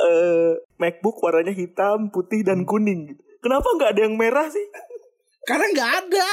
[0.00, 3.22] eh MacBook warnanya hitam, putih dan kuning gitu.
[3.44, 4.64] Kenapa nggak ada yang merah sih?
[5.42, 6.28] karena nggak ada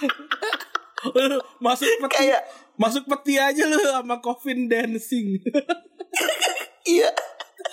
[1.64, 2.42] masuk peti Kayak
[2.76, 5.36] masuk peti aja lu sama coffin dancing
[6.88, 7.10] iya.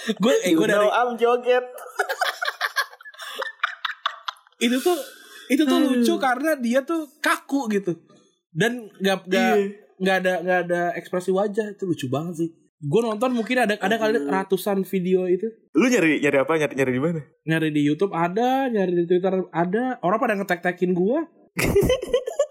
[0.08, 1.64] gue eh, gue dari I'm joget.
[4.58, 4.98] itu tuh
[5.48, 7.94] itu tuh lucu karena dia tuh kaku gitu
[8.52, 9.66] dan nggak nggak Iya.
[9.98, 13.96] nggak ada nggak ada ekspresi wajah itu lucu banget sih gue nonton mungkin ada ada
[13.98, 16.54] kali ratusan video itu Lu nyari nyari apa?
[16.58, 17.22] Nyari nyari di mana?
[17.46, 21.18] nyari di YouTube ada nyari di Twitter ada orang pada ngetek-tekin gue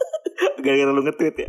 [0.66, 1.48] Gara-gara lu nge-tweet ya.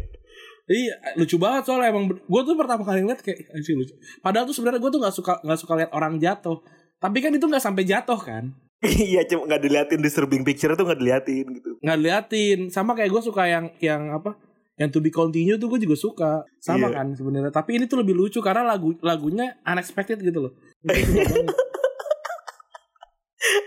[0.68, 4.52] iya lucu banget soalnya emang gue tuh pertama kali ngeliat kayak anjing lucu padahal tuh
[4.52, 6.60] sebenarnya gue tuh nggak suka nggak suka lihat orang jatuh
[6.98, 11.00] tapi kan itu nggak sampai jatuh kan Iya cuma nggak diliatin disturbing picture tuh nggak
[11.00, 11.80] diliatin gitu.
[11.80, 14.36] nggak liatin sama kayak gue suka yang yang apa
[14.76, 16.94] yang to be continue tuh gue juga suka sama Iya.
[16.94, 20.54] kan sebenarnya tapi ini tuh lebih lucu karena lagu lagunya unexpected gitu loh.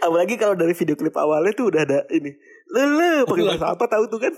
[0.02, 2.34] Apalagi kalau dari video klip awalnya tuh udah ada ini.
[2.70, 4.30] Lele, pakai bahasa apa tahu tuh kan?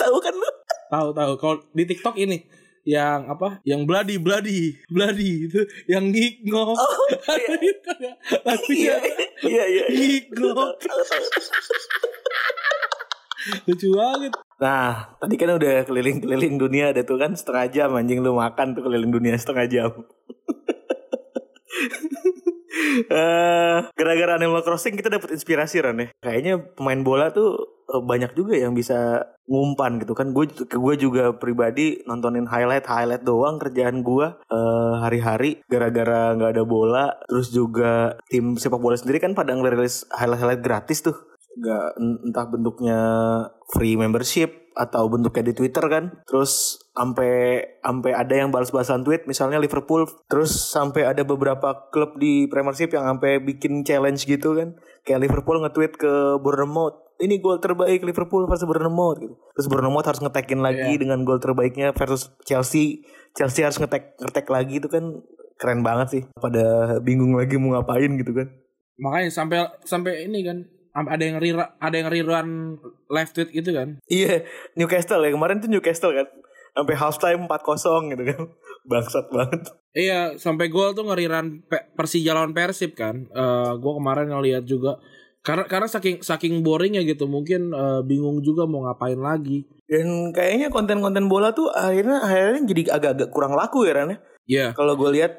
[0.00, 0.48] tahu kan lu?
[0.90, 2.42] tahu tahu kalau di TikTok ini
[2.82, 8.12] yang apa yang bloody bloody bloody itu yang ngigok Oh, Ada itu ya
[8.42, 8.96] lagunya
[9.44, 9.84] Iya iya.
[9.86, 10.80] ngigok
[13.70, 18.36] lucu banget Nah, tadi kan udah keliling-keliling dunia ada tuh kan setengah jam anjing lu
[18.36, 19.90] makan tuh keliling dunia setengah jam.
[23.10, 26.08] Eh, gara-gara Animal Crossing kita dapat inspirasi Ran ya.
[26.22, 30.30] Kayaknya pemain bola tuh eh, banyak juga yang bisa ngumpan gitu kan.
[30.30, 36.64] Gue gue juga pribadi nontonin highlight highlight doang kerjaan gue eh, hari-hari gara-gara nggak ada
[36.64, 37.10] bola.
[37.26, 41.18] Terus juga tim sepak bola sendiri kan pada ngerilis highlight highlight gratis tuh.
[41.58, 43.00] Gak entah bentuknya
[43.74, 46.22] free membership atau bentuknya di Twitter kan.
[46.24, 52.46] Terus sampai sampai ada yang balas-balasan tweet misalnya Liverpool terus sampai ada beberapa klub di
[52.46, 54.78] Premiership yang sampai bikin challenge gitu kan.
[55.02, 59.34] Kayak Liverpool nge-tweet ke Bournemouth ini gol terbaik Liverpool versus Bournemouth gitu.
[59.36, 63.04] Terus Bournemouth harus ngetekin lagi dengan gol terbaiknya versus Chelsea.
[63.36, 65.20] Chelsea harus ngetek ngetek lagi itu kan
[65.60, 66.22] keren banget sih.
[66.40, 68.48] Pada bingung lagi mau ngapain gitu kan.
[69.00, 70.60] makanya sampai sampai ini kan
[70.92, 72.48] ada yang rira, ada yang rerun
[73.06, 74.42] live tweet gitu kan Iya,
[74.74, 76.26] Newcastle ya kemarin tuh Newcastle kan.
[76.70, 78.40] Sampai half time 4-0 gitu kan.
[78.90, 79.60] Bangsat banget.
[79.90, 83.26] Iya, sampai gol tuh ngeriran Pe- Persija lawan Persib kan.
[83.26, 84.98] Eh gue kemarin ngeliat juga
[85.40, 89.66] karena karena saking saking boringnya gitu, mungkin eh, bingung juga mau ngapain lagi.
[89.90, 94.18] Dan kayaknya konten-konten bola tuh akhirnya akhirnya jadi agak-agak kurang laku ya Ran ya.
[94.46, 94.66] Iya.
[94.78, 95.32] Kalau gue lihat,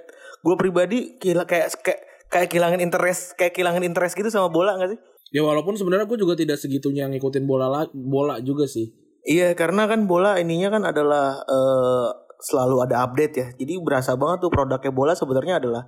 [0.43, 4.99] gue pribadi kayak kayak kayak kehilangan interest kayak kehilangan interest gitu sama bola gak sih?
[5.31, 8.91] Ya walaupun sebenarnya gue juga tidak segitunya ngikutin bola la- bola juga sih.
[9.23, 12.09] Iya, karena kan bola ininya kan adalah eh,
[12.43, 13.47] selalu ada update ya.
[13.55, 15.87] Jadi berasa banget tuh produknya bola sebenarnya adalah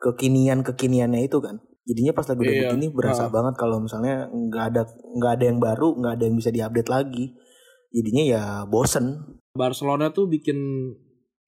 [0.00, 1.60] kekinian kekiniannya itu kan.
[1.86, 2.62] Jadinya pas lagi udah Iya.
[2.72, 6.50] begini berasa banget kalau misalnya nggak ada nggak ada yang baru, nggak ada yang bisa
[6.50, 7.24] diupdate lagi.
[7.94, 9.38] Jadinya ya bosen.
[9.54, 10.56] Barcelona tuh bikin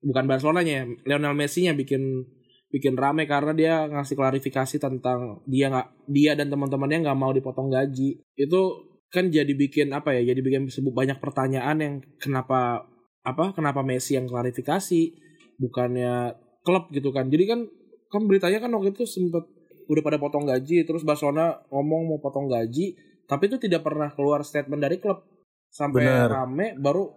[0.03, 2.03] bukan Barcelonanya ya, Lionel Messi-nya bikin
[2.73, 7.69] bikin rame karena dia ngasih klarifikasi tentang dia nggak dia dan teman-temannya nggak mau dipotong
[7.69, 8.25] gaji.
[8.33, 8.61] Itu
[9.13, 10.25] kan jadi bikin apa ya?
[10.33, 12.89] Jadi bikin sebut banyak pertanyaan yang kenapa
[13.23, 15.13] apa kenapa Messi yang klarifikasi
[15.61, 16.33] bukannya
[16.65, 17.29] klub gitu kan.
[17.29, 17.61] Jadi kan
[18.09, 19.45] kan beritanya kan waktu itu sempet
[19.89, 24.45] udah pada potong gaji terus Barcelona ngomong mau potong gaji tapi itu tidak pernah keluar
[24.45, 25.25] statement dari klub
[25.73, 26.29] sampai Bener.
[26.29, 27.09] rame baru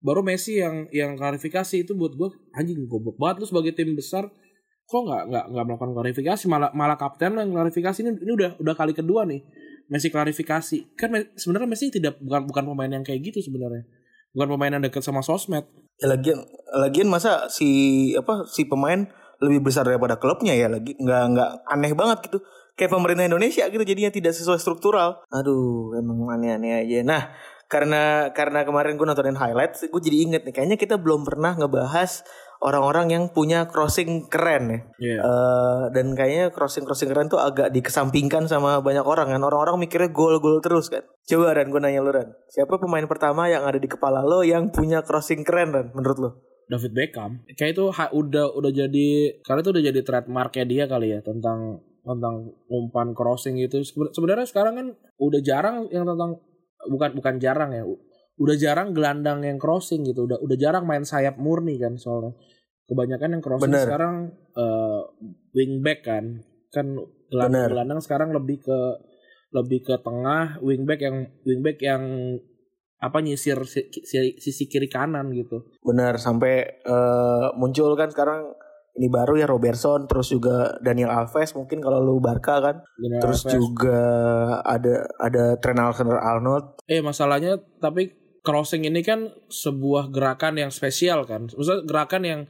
[0.00, 4.30] baru Messi yang yang klarifikasi itu buat gue anjing goblok banget lu sebagai tim besar
[4.88, 8.74] kok nggak nggak nggak melakukan klarifikasi malah malah kapten yang klarifikasi ini ini udah udah
[8.74, 9.44] kali kedua nih
[9.88, 13.84] Messi klarifikasi kan sebenarnya Messi tidak bukan bukan pemain yang kayak gitu sebenarnya
[14.32, 16.38] bukan pemain yang dekat sama sosmed Ya lagian
[16.78, 17.66] lagian masa si
[18.14, 19.02] apa si pemain
[19.42, 22.38] lebih besar daripada klubnya ya lagi nggak nggak aneh banget gitu.
[22.78, 25.26] Kayak pemerintah Indonesia gitu jadinya tidak sesuai struktural.
[25.34, 27.02] Aduh, emang aneh-aneh aja.
[27.02, 27.34] Nah,
[27.66, 32.22] karena karena kemarin gue nontonin highlights, gue jadi inget nih kayaknya kita belum pernah ngebahas
[32.58, 34.78] orang-orang yang punya crossing keren ya.
[34.98, 35.18] Iya.
[35.22, 39.40] Eh, dan kayaknya crossing-crossing keren tuh agak dikesampingkan sama banyak orang kan.
[39.42, 41.06] Orang-orang mikirnya gol-gol terus kan.
[41.28, 42.28] Coba Ran, gue nanya lu Ran.
[42.50, 46.30] Siapa pemain pertama yang ada di kepala lo yang punya crossing keren Ran menurut lo?
[46.68, 49.08] David Beckham kayak itu ha- udah udah jadi
[49.40, 54.44] karena itu udah jadi trademarknya dia kali ya tentang tentang umpan crossing itu Seben- sebenarnya
[54.44, 56.36] sekarang kan udah jarang yang tentang
[56.92, 57.88] bukan bukan jarang ya
[58.38, 62.34] udah jarang gelandang yang crossing gitu udah udah jarang main sayap murni kan soalnya
[62.86, 63.84] kebanyakan yang crossing Bener.
[63.84, 64.14] sekarang
[64.54, 65.00] eh,
[65.52, 66.24] wingback kan
[66.70, 66.86] kan
[67.28, 68.78] gelandang gelandang sekarang lebih ke
[69.50, 72.02] lebih ke tengah wingback yang wingback yang
[72.98, 78.54] apa nyisir si- si- sisi kiri kanan gitu Benar sampai eh, muncul kan sekarang
[78.94, 82.82] ini baru ya Robertson terus juga Daniel Alves mungkin kalau lu Barca kan.
[82.98, 83.54] Daniel Terus Alves.
[83.54, 84.00] juga
[84.58, 86.82] ada ada Trent Alexander-Arnold.
[86.90, 88.10] Eh masalahnya tapi
[88.42, 91.48] crossing ini kan sebuah gerakan yang spesial kan.
[91.50, 92.40] Maksudnya gerakan yang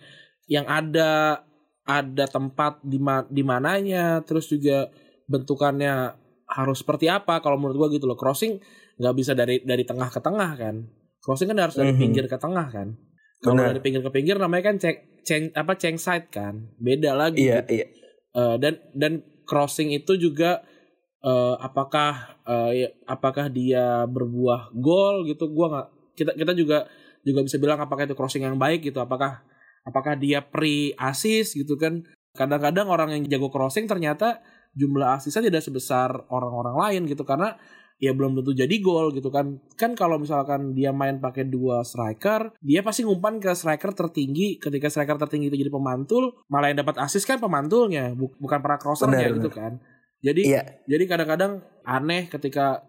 [0.48, 1.42] yang ada
[1.88, 4.92] ada tempat di ma- di mananya, terus juga
[5.28, 6.12] bentukannya
[6.48, 8.16] harus seperti apa kalau menurut gua gitu loh.
[8.16, 8.60] Crossing
[8.98, 10.84] nggak bisa dari dari tengah ke tengah kan.
[11.20, 12.00] Crossing kan harus dari Mhm.
[12.00, 12.96] pinggir ke tengah kan.
[13.38, 16.74] Kalau dari pinggir ke pinggir namanya kan ceng ceng apa ceng side kan.
[16.80, 17.46] Beda lagi.
[17.46, 17.70] Iya, gitu.
[17.82, 17.86] iya.
[18.34, 19.12] Eh, dan dan
[19.46, 20.60] crossing itu juga
[21.24, 22.38] eh, apakah
[22.72, 26.78] ya, apakah dia berbuah gol gitu gua nggak kita kita juga
[27.22, 29.42] juga bisa bilang apakah itu crossing yang baik gitu apakah
[29.88, 32.04] apakah dia pre assist gitu kan.
[32.36, 34.44] Kadang-kadang orang yang jago crossing ternyata
[34.76, 37.56] jumlah asisnya tidak sebesar orang-orang lain gitu karena
[37.98, 39.58] ya belum tentu jadi gol gitu kan.
[39.74, 44.60] Kan kalau misalkan dia main pakai dua striker dia pasti ngumpan ke striker tertinggi.
[44.60, 48.78] Ketika striker tertinggi itu jadi pemantul malah yang dapat asis kan pemantulnya bu- bukan para
[48.78, 49.82] crossernya Benar, gitu kan
[50.18, 50.62] jadi Iya.
[50.84, 51.52] jadi kadang-kadang
[51.82, 52.82] aneh ketika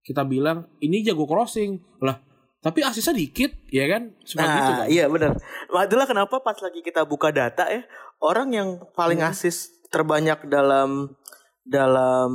[0.00, 2.20] kita bilang ini jago crossing lah
[2.60, 4.16] Tapi asisnya dikit, ya kan?
[4.24, 4.86] Suka Nah, gitu kan?
[4.88, 5.36] iya benar.
[5.84, 7.84] Itulah kenapa pas lagi kita buka data ya,
[8.24, 9.36] orang yang paling Hmm.
[9.36, 11.12] asis terbanyak dalam
[11.60, 12.32] dalam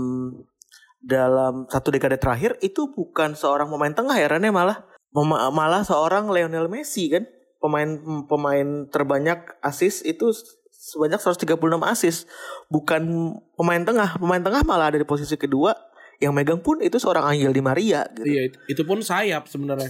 [1.01, 4.85] dalam satu dekade terakhir itu bukan seorang pemain tengah ya Ran, ya, malah
[5.49, 7.25] malah seorang Lionel Messi kan
[7.57, 7.97] pemain
[8.29, 10.29] pemain terbanyak asis itu
[10.89, 11.53] sebanyak 136
[11.93, 12.25] asis
[12.73, 15.77] bukan pemain tengah pemain tengah malah ada di posisi kedua
[16.17, 18.27] yang megang pun itu seorang Angel Di Maria gitu.
[18.27, 19.87] Iya, itu, pun sayap sebenarnya.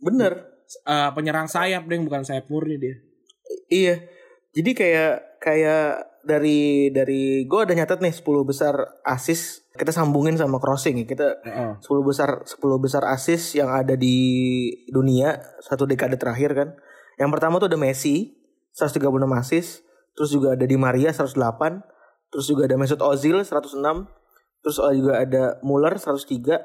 [0.00, 0.50] bener
[0.86, 2.94] Eh, penyerang sayap deh, bukan sayap murni dia.
[3.66, 3.94] Iya.
[4.54, 5.86] Jadi kayak kayak
[6.22, 11.06] dari dari gue ada nyatet nih 10 besar asis kita sambungin sama crossing ya.
[11.10, 11.72] Kita Heeh.
[11.82, 14.18] 10 besar 10 besar asis yang ada di
[14.94, 16.68] dunia satu dekade terakhir kan.
[17.18, 18.38] Yang pertama tuh ada Messi
[18.70, 19.10] 136
[19.42, 19.82] asis,
[20.16, 21.36] terus juga ada Di Maria 108,
[22.30, 23.80] terus juga ada Mesut Ozil 106,
[24.62, 26.60] terus juga ada Muller 103,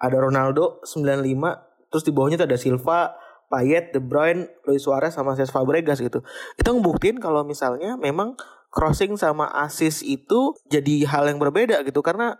[0.00, 3.00] ada Ronaldo 95, terus di bawahnya tuh ada Silva,
[3.48, 6.24] Payet, De Bruyne, Luis Suarez sama Cesc Fabregas gitu.
[6.58, 8.34] Itu ngebuktiin kalau misalnya memang
[8.74, 12.34] crossing sama assist itu jadi hal yang berbeda gitu karena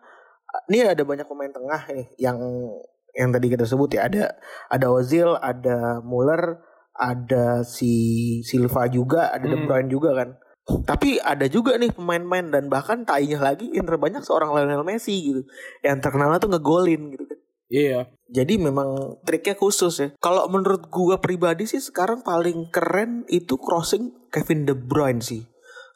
[0.67, 2.39] ini ada banyak pemain tengah nih yang
[3.15, 4.35] yang tadi kita sebut ya ada
[4.67, 6.59] ada Ozil, ada Muller,
[6.95, 7.93] ada si
[8.47, 9.67] Silva juga, ada De Hmm.
[9.67, 10.39] Bruyne juga kan.
[10.65, 15.45] Tapi ada juga nih pemain-pemain dan bahkan tainya lagi yang terbanyak seorang Lionel Messi gitu.
[15.85, 17.39] Yang terkenal tuh ngegolin gitu kan.
[17.69, 17.99] Iya.
[18.33, 20.09] Jadi memang triknya khusus ya.
[20.17, 25.45] Kalau menurut gua pribadi sih sekarang paling keren itu crossing Kevin De Bruyne sih.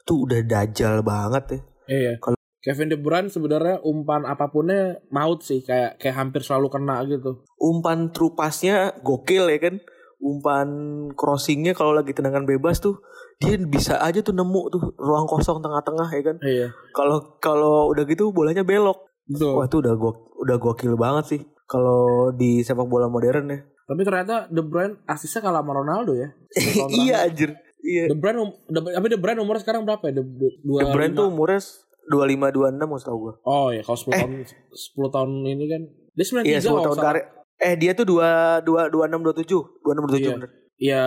[0.05, 1.61] Itu udah dajal banget ya.
[1.89, 2.13] Iya.
[2.21, 7.41] Kalau- Kevin De Bruyne sebenarnya umpan apapunnya maut sih kayak kayak hampir selalu kena gitu.
[7.57, 9.81] Umpan true pass-nya gokil ya kan.
[10.19, 10.69] Umpan
[11.15, 12.99] crossingnya kalau lagi tendangan bebas tuh
[13.39, 16.37] dia bisa aja tuh nemu tuh ruang kosong tengah-tengah ya kan.
[16.43, 16.67] Iya.
[16.91, 19.07] Kalau kalau udah gitu bolanya belok.
[19.31, 19.55] Betul.
[19.55, 21.41] Wah itu udah gok udah gokil banget sih.
[21.71, 23.61] Kalau di sepak bola modern ya.
[23.89, 26.29] Tapi ternyata De Bruyne asisnya kalah sama Ronaldo ya.
[27.07, 27.55] Iya anjir.
[27.81, 28.11] Iya.
[28.11, 30.19] De Bruyne um, tapi De Bruyne umurnya sekarang berapa ya?
[30.19, 31.19] Dua, De Bruyne lima.
[31.23, 31.61] tuh umurnya
[32.09, 33.35] 25 26 mau tau gue.
[33.45, 35.83] Oh ya kalau 10 tahun 10 tahun ini kan
[36.17, 37.25] dia 93 Iya 10 kalau tahun karir.
[37.59, 39.83] Eh dia tuh 2 2 26 27.
[39.83, 40.31] 26 27 Iya.
[40.39, 40.51] bener.
[40.79, 41.05] Ya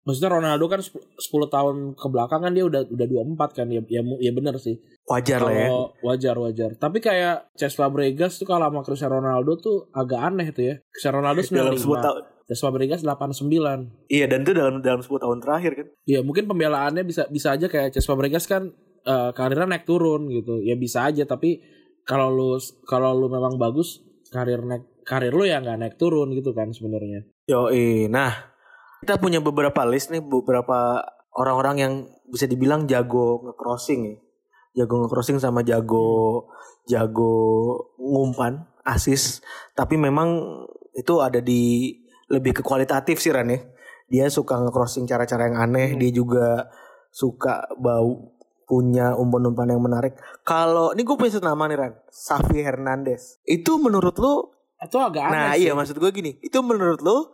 [0.00, 0.96] maksudnya Ronaldo kan 10
[1.52, 4.80] tahun ke belakang kan dia udah udah 24 kan ya ya, ya bener sih.
[5.04, 5.68] Wajar lah ya.
[6.00, 6.70] Wajar wajar.
[6.80, 10.74] Tapi kayak Cesc Fabregas tuh kalau sama Cristiano Ronaldo tuh agak aneh tuh ya.
[10.88, 12.22] Cristiano Ronaldo Dalam 10 tahun.
[12.24, 14.08] 95, Cesc Fabregas 89.
[14.08, 15.86] Iya dan itu dalam dalam 10 tahun terakhir kan.
[16.08, 18.72] Ya mungkin pembelaannya bisa bisa aja kayak Cesc Fabregas kan
[19.04, 20.64] eh, karirnya naik turun gitu.
[20.64, 21.60] Ya bisa aja tapi
[22.08, 22.56] kalau lu
[22.88, 24.00] kalau lu memang bagus
[24.32, 27.26] karir naik karir lu ya nggak naik turun gitu kan sebenarnya.
[27.50, 27.66] Yo,
[28.06, 28.54] nah
[29.02, 31.02] kita punya beberapa list nih beberapa
[31.34, 31.92] orang-orang yang
[32.30, 34.16] bisa dibilang jago nge-crossing ya.
[34.82, 36.46] Jago nge-crossing sama jago
[36.86, 37.34] jago
[37.98, 39.42] ngumpan, asis.
[39.74, 40.62] Tapi memang
[40.94, 41.90] itu ada di
[42.30, 43.58] lebih ke kualitatif sih Ran ya.
[44.06, 46.70] Dia suka nge-crossing cara-cara yang aneh, dia juga
[47.10, 48.38] suka bau
[48.70, 50.14] punya umpan-umpan yang menarik.
[50.46, 53.42] Kalau ini gue punya nama nih Ran, Safi Hernandez.
[53.42, 55.60] Itu menurut lu Itu agak aneh Nah sih.
[55.62, 57.28] iya maksud gue gini Itu menurut lo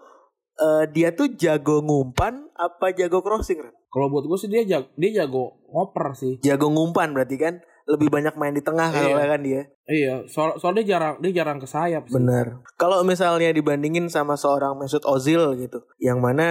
[0.57, 3.75] eh, Dia tuh jago ngumpan Apa jago crossing Ren?
[3.87, 6.37] Kalau buat gue sih dia jago, dia jago ngoper sih.
[6.41, 7.55] Jago ngumpan berarti kan
[7.87, 9.15] Lebih banyak main di tengah Iya.
[9.15, 12.15] kalau kan dia Iya, soal soal dia jarang dia jarang ke sayap sih.
[12.15, 16.47] Bener Kalau misalnya dibandingin sama seorang Mesut Ozil gitu Yang mana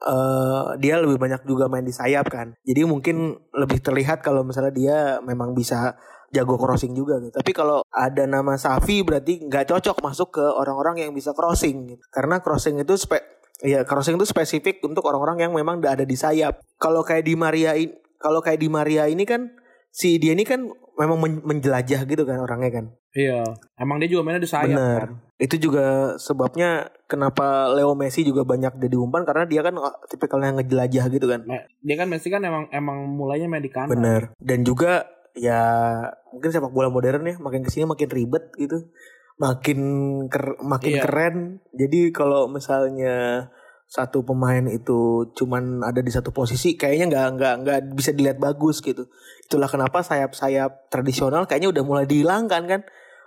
[0.00, 3.16] eh, Dia lebih banyak juga main di sayap kan Jadi mungkin
[3.50, 5.94] lebih terlihat Kalau misalnya dia memang bisa
[6.34, 7.30] Jago crossing juga gitu.
[7.30, 12.02] Tapi kalau ada nama Safi berarti nggak cocok masuk ke orang-orang yang bisa crossing gitu.
[12.10, 13.22] Karena crossing itu spe
[13.62, 16.58] ya crossing itu spesifik untuk orang-orang yang memang udah ada di sayap.
[16.82, 19.54] Kalau kayak di Maria ini kalau kayak di Maria ini kan
[19.94, 20.66] si dia ini kan
[20.98, 22.86] memang men- menjelajah gitu kan orangnya kan.
[23.14, 23.46] Iya,
[23.78, 24.98] emang dia juga mainnya di sayap Bener.
[25.06, 25.10] kan.
[25.38, 30.58] Itu juga sebabnya kenapa Leo Messi juga banyak jadi umpan karena dia kan oh, tipikalnya
[30.58, 31.46] ngejelajah gitu kan.
[31.78, 33.94] Dia kan Messi kan emang emang mulainya main di kanan.
[33.94, 34.22] Bener.
[34.42, 35.62] Dan juga ya
[36.30, 38.86] mungkin sepak bola modern ya makin ke sini makin ribet gitu,
[39.36, 39.78] makin
[40.30, 41.02] ker- makin Iya.
[41.02, 41.36] keren.
[41.70, 43.50] Jadi kalau misalnya
[43.84, 48.80] satu pemain itu cuman ada di satu posisi, kayaknya nggak nggak nggak bisa dilihat bagus
[48.80, 49.06] gitu.
[49.44, 52.82] Itulah kenapa sayap-sayap tradisional kayaknya udah mulai dihilangkan kan.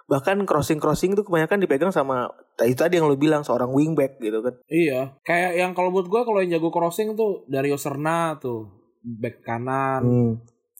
[0.08, 2.32] Bahkan crossing-crossing itu kebanyakan dipegang sama
[2.64, 4.56] itu tadi yang lo bilang seorang wingback gitu kan.
[4.66, 8.72] Iya, kayak yang kalau buat gue kalau yang jago crossing tuh Dario Serna tuh
[9.04, 10.34] back kanan, Hmm.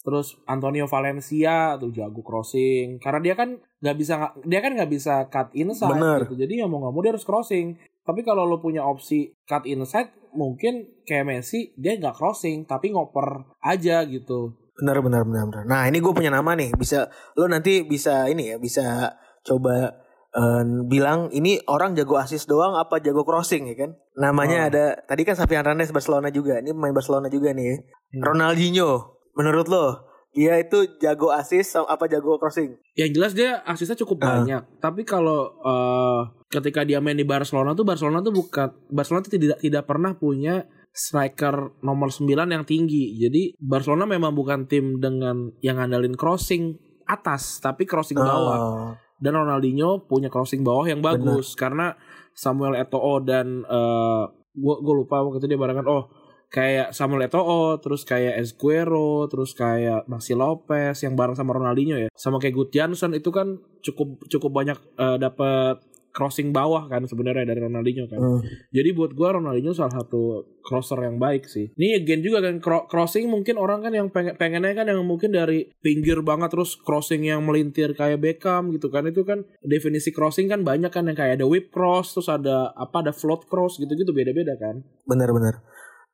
[0.08, 2.96] Terus Antonio Valencia tuh jago crossing.
[3.04, 6.24] Karena dia kan nggak bisa dia kan nggak bisa cut inside Bener.
[6.24, 6.40] gitu.
[6.40, 7.76] Jadi ya mau nggak mau dia harus crossing.
[8.08, 13.52] Tapi kalau lo punya opsi cut inside, mungkin kayak Messi dia nggak crossing tapi ngoper
[13.60, 14.56] aja gitu.
[14.80, 15.64] Benar benar benar benar.
[15.68, 16.72] Nah, ini gue punya nama nih.
[16.80, 19.12] Bisa lo nanti bisa ini ya, bisa
[19.44, 19.92] coba
[20.32, 23.92] eh, bilang ini orang jago asis doang apa jago crossing ya kan?
[24.16, 24.68] Namanya Oh.
[24.72, 26.64] ada tadi kan Xavi Hernandez Barcelona juga.
[26.64, 27.76] Ini pemain Barcelona juga nih.
[28.16, 28.22] Hmm.
[28.24, 29.86] Ronaldinho, menurut lo
[30.34, 32.78] dia itu jago asis sama- apa jago crossing?
[32.94, 34.26] Yang jelas dia asisnya cukup Ah.
[34.38, 34.62] banyak.
[34.78, 39.58] Tapi kalau eh, ketika dia main di Barcelona tuh Barcelona tuh bukan Barcelona tuh tidak
[39.58, 43.18] tidak pernah punya striker nomor 9 yang tinggi.
[43.18, 48.58] Jadi Barcelona memang bukan tim dengan yang ngandalin crossing atas, tapi crossing bawah.
[48.60, 51.98] Oh, Dan Ronaldinho punya crossing bawah yang bagus karena
[52.32, 54.24] Samuel Eto'o dan eh
[54.54, 56.06] gua gua lupa waktu itu dia barengan oh
[56.48, 62.10] kayak Samuel Eto'o, terus kayak Esguero, terus kayak Maxi Lopez yang bareng sama Ronaldinho ya.
[62.16, 65.84] Sama kayak Gudjonsson itu kan cukup cukup banyak eh, dapat
[66.18, 68.18] crossing bawah kan sebenarnya dari Ronaldinho kan.
[68.18, 68.42] Hmm.
[68.74, 71.70] Jadi buat gua Ronaldinho salah satu crosser yang baik sih.
[71.78, 75.30] Ini again juga kan cro- crossing mungkin orang kan yang pengen pengennya kan yang mungkin
[75.30, 79.06] dari pinggir banget terus crossing yang melintir kayak Beckham gitu kan.
[79.06, 83.06] Itu kan definisi crossing kan banyak kan yang kayak ada whip cross terus ada apa
[83.06, 84.82] ada float cross gitu-gitu beda-beda kan.
[85.06, 85.62] Bener-bener.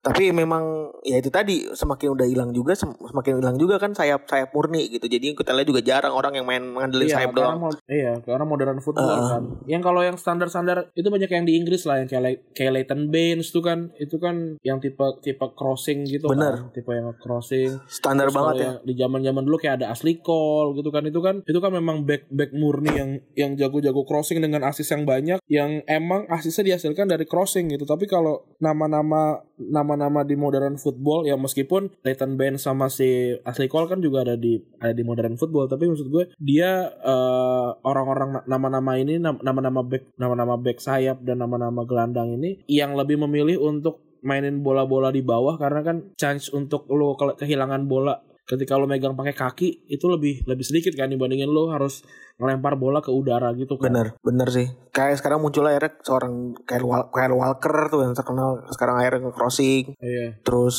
[0.03, 4.27] Tapi memang ya itu tadi semakin udah hilang juga sem- semakin hilang juga kan sayap
[4.27, 5.07] sayap murni gitu.
[5.07, 7.71] Jadi kita lihat juga jarang orang yang main ngandelin sayap karena doang.
[7.87, 9.29] iya, karena modern football Uh.
[9.31, 9.43] kan.
[9.63, 13.47] Yang kalau yang standar-standar itu banyak yang di Inggris lah yang kayak kayak Leighton Baines
[13.49, 16.67] tuh kan itu kan yang tipe tipe crossing gitu Bener.
[16.67, 16.75] kan.
[16.75, 17.79] Tipe yang crossing.
[17.87, 18.71] Standar Terus banget ya.
[18.83, 21.07] Di zaman-zaman dulu kayak ada Ashley Cole gitu kan.
[21.07, 25.07] Itu kan itu kan memang back back murni yang yang jago-jago crossing dengan asis yang
[25.07, 27.87] banyak yang emang asisnya dihasilkan dari crossing gitu.
[27.87, 29.39] Tapi kalau nama-nama
[29.69, 34.35] nama-nama di modern football ya meskipun Leighton Baines sama si Ashley Cole kan juga ada
[34.35, 39.39] di ada di modern football tapi maksud gue dia eh, orang-orang na- nama-nama ini nam-
[39.39, 45.11] nama-nama back nama-nama back sayap dan nama-nama gelandang ini yang lebih memilih untuk mainin bola-bola
[45.11, 48.15] di bawah karena kan chance untuk lo ke- kehilangan bola
[48.45, 52.03] ketika lo megang pakai kaki itu lebih lebih sedikit kan dibandingin lo harus
[52.35, 53.87] ngelempar bola ke udara gitu kan.
[53.87, 54.65] Bener, bener sih.
[54.89, 56.33] Kayak sekarang muncul akhirnya seorang
[56.63, 59.83] Kyle, Wal- Kyle Walker tuh yang terkenal sekarang akhirnya ke crossing.
[59.95, 60.41] Iya.
[60.41, 60.77] Terus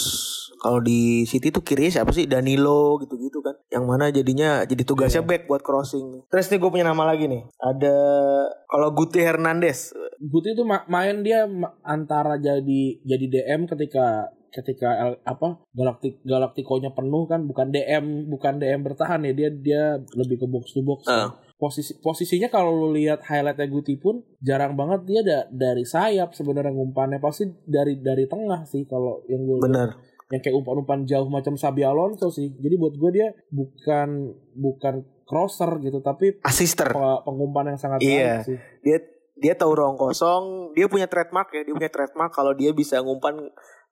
[0.56, 3.54] kalau di City tuh kiri siapa sih Danilo gitu-gitu kan.
[3.68, 5.30] Yang mana jadinya jadi tugasnya Iya.
[5.30, 6.26] back buat crossing.
[6.26, 7.46] Terus nih gue punya nama lagi nih.
[7.56, 7.96] Ada
[8.66, 9.94] kalau Guti Hernandez.
[10.20, 16.22] Guti itu ma- main dia ma- antara jadi jadi DM ketika ketika L- apa galaktik
[16.22, 19.82] galaktikonya penuh kan bukan DM bukan DM bertahan ya dia dia
[20.14, 21.34] lebih ke box to box Ah.
[21.56, 26.70] posisi posisinya kalau lu lihat highlightnya Guti pun jarang banget dia da- dari sayap sebenarnya
[26.70, 29.98] ngumpannya pasti dari dari tengah sih kalau yang gue Bener.
[30.28, 34.08] yang kayak umpan-umpan jauh macam Sabi Alonso sih jadi buat gue dia bukan
[34.54, 34.94] bukan
[35.24, 36.88] crosser gitu tapi Asister.
[36.88, 38.38] pe- pengumpan yang sangat Iya.
[38.38, 38.98] baik sih Dia
[39.34, 40.70] dia tahu ruang kosong.
[40.72, 41.66] Dia punya trademark ya.
[41.66, 43.34] Dia punya trademark kalau dia bisa ngumpan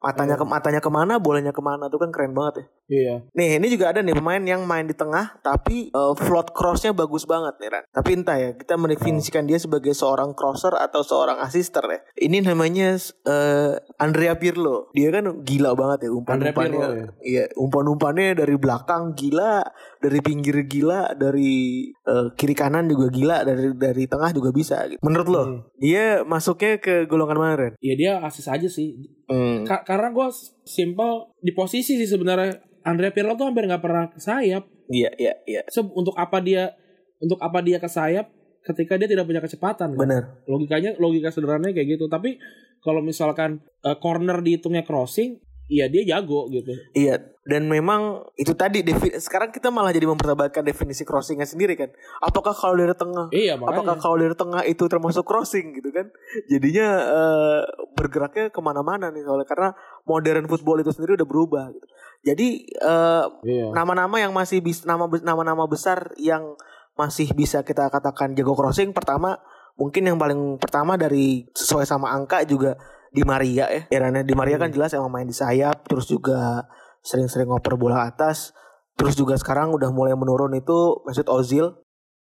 [0.03, 2.65] matanya ke matanya ke mana, bolanya ke mana tuh kan keren banget ya.
[2.93, 6.91] iya Nih ini juga ada nih pemain yang main di tengah tapi eh, float crossnya
[6.91, 7.85] bagus banget nih Ran.
[7.89, 12.03] Tapi entah ya kita mendefinisikan dia sebagai seorang crosser atau seorang asister ya.
[12.19, 14.91] Ini namanya eh, Andrea Pirlo.
[14.93, 16.79] Dia kan gila banget ya umpan-umpannya.
[16.83, 19.63] Andrea Pirlo, Iya umpan-umpannya dari belakang gila,
[20.03, 24.83] dari pinggir gila, dari eh, kiri kanan juga gila, dari dari tengah juga bisa.
[24.91, 24.99] Gitu.
[25.01, 25.67] Menurut lo Hmm.
[25.77, 27.73] dia masuknya ke golongan mana Ren?
[27.83, 28.95] ya dia asis aja sih
[29.33, 29.65] Hmm.
[29.65, 30.29] Ka- karena gue
[30.63, 32.53] simple di posisi sih sebenarnya
[32.85, 35.63] Andrea Pirlo tuh hampir nggak pernah ke sayap Iya iya iya.
[35.73, 36.77] So, untuk apa dia
[37.17, 38.29] untuk apa dia ke sayap
[38.61, 39.99] ketika dia tidak punya kecepatan kan?
[39.99, 40.23] Benar.
[40.45, 42.37] logikanya logika sederhananya kayak gitu tapi
[42.79, 45.41] kalau misalkan eh, corner dihitungnya crossing
[45.71, 48.87] ya dia jago gitu Iya, dan memang itu tadi
[49.19, 51.91] sekarang kita malah jadi memperdebatkan definisi crossingnya sendiri kan.
[52.23, 56.07] Apakah kalau dari tengah, iya apakah makanya kalau dari tengah itu termasuk crossing gitu kan?
[56.47, 57.61] Jadinya eh,
[57.99, 59.75] bergeraknya ke mana-mana nih soalnya karena
[60.07, 61.65] modern football itu sendiri udah berubah.
[61.75, 61.87] Gitu.
[62.23, 66.55] Jadi eh, iya nama-nama yang masih bis nama nama-nama besar yang
[66.95, 69.41] masih bisa kita katakan jago crossing pertama
[69.81, 72.77] mungkin yang paling pertama dari sesuai sama angka juga
[73.13, 73.83] di Maria ya.
[73.93, 76.65] Eranya di Maria kan jelas emang main di sayap terus juga
[77.05, 78.57] sering-sering ngoper bola atas.
[78.97, 81.69] Terus juga sekarang udah mulai menurun itu Mesut Ozil.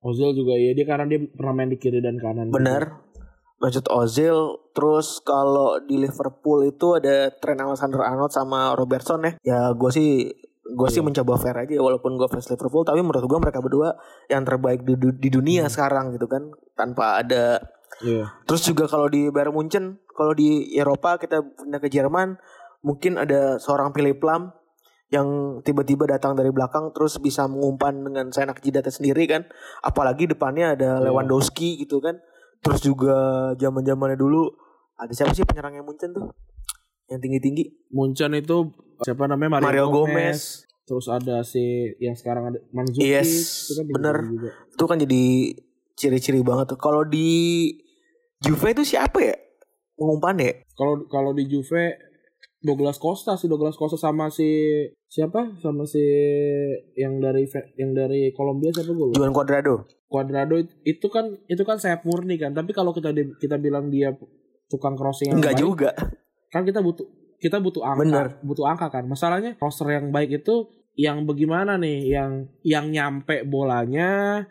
[0.05, 3.01] Ozil juga ya dia karena dia pernah main di kiri dan kanan bener.
[3.63, 4.35] Mesut Ozil
[4.75, 9.33] terus kalau di Liverpool itu ada Trent Alexander-Arnold sama Robertson ya.
[9.45, 10.29] Ya gue sih
[10.63, 11.07] gue sih Iya.
[11.11, 13.99] mencoba fair aja walaupun gue fans Liverpool tapi menurut gue mereka berdua
[14.31, 17.61] yang terbaik di, di dunia sekarang gitu kan tanpa ada
[18.01, 22.41] iya terus juga kalau di Bayern Munchen kalau di Eropa kita pindah ke Jerman
[22.81, 24.51] mungkin ada seorang Philip Lam
[25.09, 25.29] yang
[25.61, 29.45] tiba-tiba datang dari belakang terus bisa mengumpan dengan seenak jidatnya sendiri kan
[29.81, 31.05] apalagi depannya ada Iya.
[31.07, 32.17] Lewandowski gitu kan
[32.59, 33.13] terus juga
[33.55, 34.49] zaman zamannya dulu
[34.95, 36.33] ada siapa sih penyerangnya Munchen tuh
[37.07, 40.09] yang tinggi-tinggi Munchen itu siapa namanya Mario, Mario Gomez.
[40.09, 40.41] Gomez.
[40.83, 41.61] terus ada si
[41.99, 44.17] yang sekarang ada Mandzukic Yes, itu kan bener.
[44.25, 44.49] juga.
[44.67, 45.23] itu kan jadi
[45.95, 46.79] ciri-ciri banget tuh.
[46.79, 47.71] Kalau di
[48.39, 49.37] Juve itu siapa ya?
[49.95, 50.53] Umpan ya?
[50.75, 51.95] Kalau kalau di Juve
[52.59, 54.47] Douglas Costa sih Douglas Costa sama si
[55.07, 56.03] siapa sama si
[56.95, 59.15] yang dari yang dari Kolombia siapa gue.
[59.15, 59.87] Juan Cuadrado.
[60.07, 64.13] Cuadrado it- itu kan itu kan sayap murni kan tapi kalau kita kita bilang dia
[64.69, 65.91] tukang crossing yang Enggak baik, juga.
[66.49, 67.07] kan kita butuh
[67.39, 68.27] kita butuh angka Bener.
[68.45, 72.33] butuh angka kan masalahnya crosser yang baik itu yang bagaimana nih yang
[72.63, 74.45] yang nyampe bolanya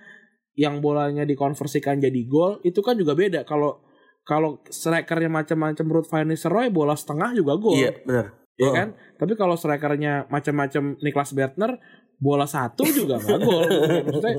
[0.53, 3.43] yang bolanya dikonversikan jadi gol itu kan juga beda.
[3.43, 3.79] Kalau
[4.21, 7.75] kalau strikernya macam-macam Ruth Van Nistelrooy bola setengah juga gol.
[7.75, 8.25] Iya, benar.
[8.53, 8.73] ya Oh.
[8.73, 8.87] kan?
[9.15, 11.79] Tapi kalau strikernya macam-macam Niklas Bertner
[12.15, 13.63] bola satu juga nggak gol.
[14.05, 14.37] Maksudnya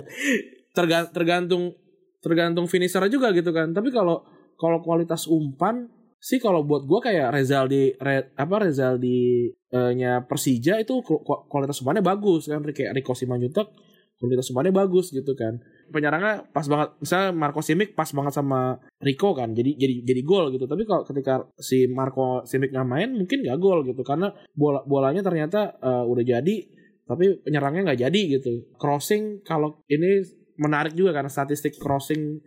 [0.70, 1.74] terga- tergantung
[2.20, 3.72] tergantung finisher juga gitu kan.
[3.72, 4.22] Tapi kalau
[4.54, 5.90] kalau kualitas umpan
[6.22, 9.50] sih kalau buat gua kayak Rezaldi Re, apa Rezaldi
[9.96, 12.62] nya Persija itu ku- ku- kualitas umpannya bagus kan.
[12.62, 13.66] Kayak Rico Simanjuntak
[14.14, 15.58] kualitas umpannya bagus gitu kan
[15.92, 16.96] penyerangnya pas banget.
[16.98, 20.64] Misalnya Marco Simic pas banget sama Rico kan jadi jadi jadi gol gitu.
[20.64, 24.00] Tapi kalau ketika si Marco Simic nggak main mungkin nggak gol gitu.
[24.02, 26.56] Karena bola bolanya ternyata eh, udah jadi
[27.04, 28.72] tapi penyerangnya nggak jadi gitu.
[28.80, 30.24] Crossing kalau ini
[30.56, 32.40] menarik juga karena statistik crossing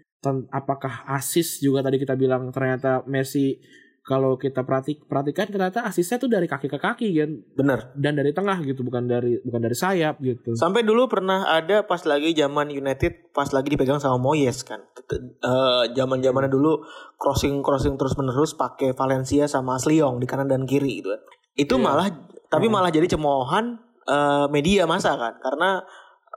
[0.50, 3.62] apakah asis juga tadi kita bilang ternyata Messi
[4.06, 7.90] kalau kita perhatik perhatikan ternyata asisnya tuh dari kaki ke kaki kan Benar.
[7.98, 12.06] dan dari tengah gitu bukan dari bukan dari sayap gitu Sampai dulu pernah ada pas
[12.06, 14.86] lagi zaman United pas lagi dipegang sama Moyes kan.
[15.10, 16.86] Eh, Zaman-zamannya dulu
[17.18, 21.22] crossing crossing terus menerus pakai Valencia sama Asliong di kanan dan kiri gitu kan.
[21.58, 21.84] Itu Iya.
[21.84, 22.08] malah
[22.46, 25.82] tapi malah jadi cemoohan eh, media masa kan karena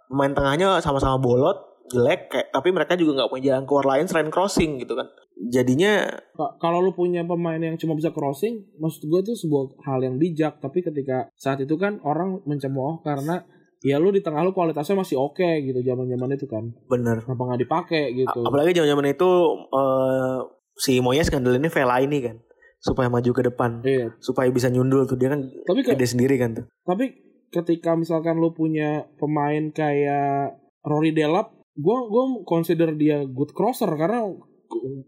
[0.09, 4.33] main tengahnya sama-sama bolot jelek kayak tapi mereka juga nggak punya jalan keluar lain selain
[4.33, 5.05] crossing gitu kan.
[5.41, 10.03] Jadinya Ka- kalau lu punya pemain yang cuma bisa crossing, maksud gue itu sebuah hal
[10.03, 10.59] yang bijak.
[10.59, 13.47] Tapi ketika saat itu kan orang mencemooh karena
[13.79, 16.65] ya lu di tengah lu kualitasnya masih oke gitu zaman zaman itu kan.
[16.85, 18.41] bener Kenapa nggak dipakai gitu?
[18.43, 19.31] Apalagi zaman-zaman itu
[19.71, 20.39] eh,
[20.77, 22.37] si Moyes ngandelinnya Vela ini kan
[22.79, 24.15] supaya maju ke depan, Iya.
[24.19, 26.67] supaya bisa nyundul tuh dia kan Tapi ke- gede sendiri kan tuh.
[26.81, 27.11] tapi
[27.49, 34.31] ketika misalkan lu punya pemain kayak Rory Delap, gue gue consider dia good crosser karena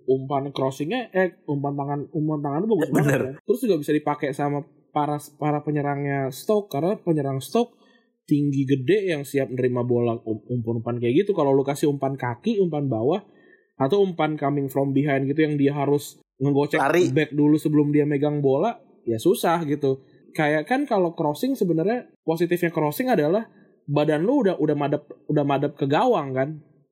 [0.09, 3.35] umpan crossingnya eh umpan tangan umpan tangannya bagus banget kan.
[3.45, 7.79] Terus juga bisa dipakai sama para para penyerangnya Stoke karena penyerang Stoke
[8.31, 11.35] tinggi gede yang siap nerima bola um- umpan-umpan kayak gitu.
[11.35, 13.23] Kalau lu kasih umpan kaki, umpan bawah
[13.81, 17.11] atau umpan coming from behind gitu yang dia harus ngegocek Lari.
[17.11, 20.05] back dulu sebelum dia megang bola, ya susah gitu.
[20.31, 23.51] Kayak kan kalau crossing sebenarnya positifnya crossing adalah
[23.91, 26.49] badan lu udah udah madep udah madep ke gawang kan.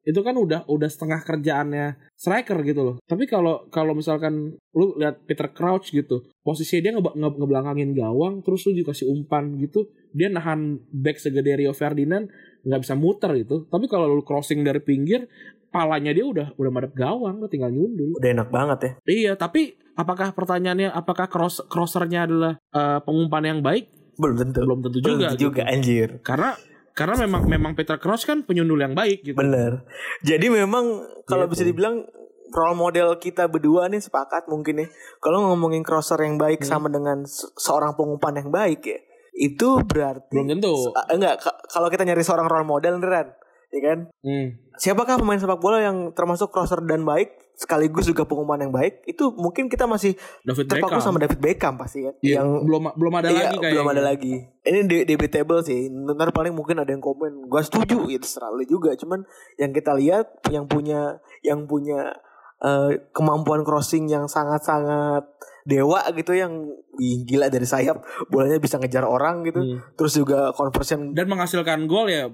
[0.09, 2.97] Itu kan udah udah setengah kerjaannya striker gitu loh.
[3.05, 8.41] Tapi kalau kalau misalkan lu lihat Peter Crouch gitu, posisinya dia nge, nge- ngebelakangin gawang,
[8.41, 9.85] terus lu dikasih umpan gitu,
[10.17, 12.25] dia nahan back segede Rio Ferdinand
[12.65, 13.69] nggak bisa muter gitu.
[13.69, 15.29] Tapi kalau lu crossing dari pinggir,
[15.69, 18.17] palanya dia udah udah madep gawang, lu tinggal nyundul.
[18.17, 18.93] Udah enak banget ya.
[19.05, 23.93] Iya, tapi apakah pertanyaannya apakah cross crossernya adalah eh, pengumpan yang baik?
[24.19, 24.59] Belum tentu.
[24.65, 25.27] Belum tentu Belum juga.
[25.31, 25.75] tentu juga gitu.
[25.77, 26.09] anjir.
[26.27, 26.51] Karena
[26.99, 29.39] karena memang memang Peter Crouch kan penyundul yang baik gitu.
[29.39, 29.87] Bener.
[30.21, 31.53] Jadi memang kalau Gitu.
[31.55, 32.03] bisa dibilang
[32.49, 34.87] role model kita berdua nih sepakat mungkin ya.
[35.19, 36.71] Kalau ngomongin crosser yang baik Hmm.
[36.75, 38.99] sama dengan se- seorang pengumpan yang baik ya.
[39.33, 40.75] Itu berarti Belum tentu.
[40.91, 43.31] Ah, enggak ka- kalau kita nyari seorang role model beneran,
[43.69, 43.99] ya kan?
[44.21, 44.47] Hmm.
[44.75, 49.03] Siapakah pemain sepak bola yang termasuk crosser dan baik sekaligus juga pengumpan yang baik?
[49.05, 51.05] Itu mungkin kita masih David terpaku Beckham.
[51.05, 52.15] sama David Beckham pasti kan.
[52.21, 53.73] Iya, Yang belum belum ada Iya, lagi kayaknya.
[53.75, 54.35] belum ada lagi.
[54.63, 55.81] Ini de- debatable sih.
[55.89, 58.95] Ntar paling mungkin ada yang komen, gua setuju ya terserah lu juga.
[58.95, 62.15] Cuman yang kita lihat yang punya yang punya
[62.59, 65.23] eh, kemampuan crossing yang sangat-sangat
[65.63, 69.59] dewa gitu yang wih, gila dari sayap bolanya bisa ngejar orang gitu.
[69.59, 69.79] Hmm.
[69.95, 72.31] Terus juga conversion Dan menghasilkan gol ya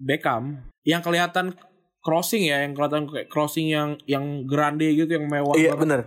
[0.00, 0.64] Beckham.
[0.82, 1.46] Yang kelihatan
[2.00, 5.80] crossing ya, yang kelihatan kayak crossing yang yang grande gitu, yang mewah iya banget.
[5.84, 6.00] benar.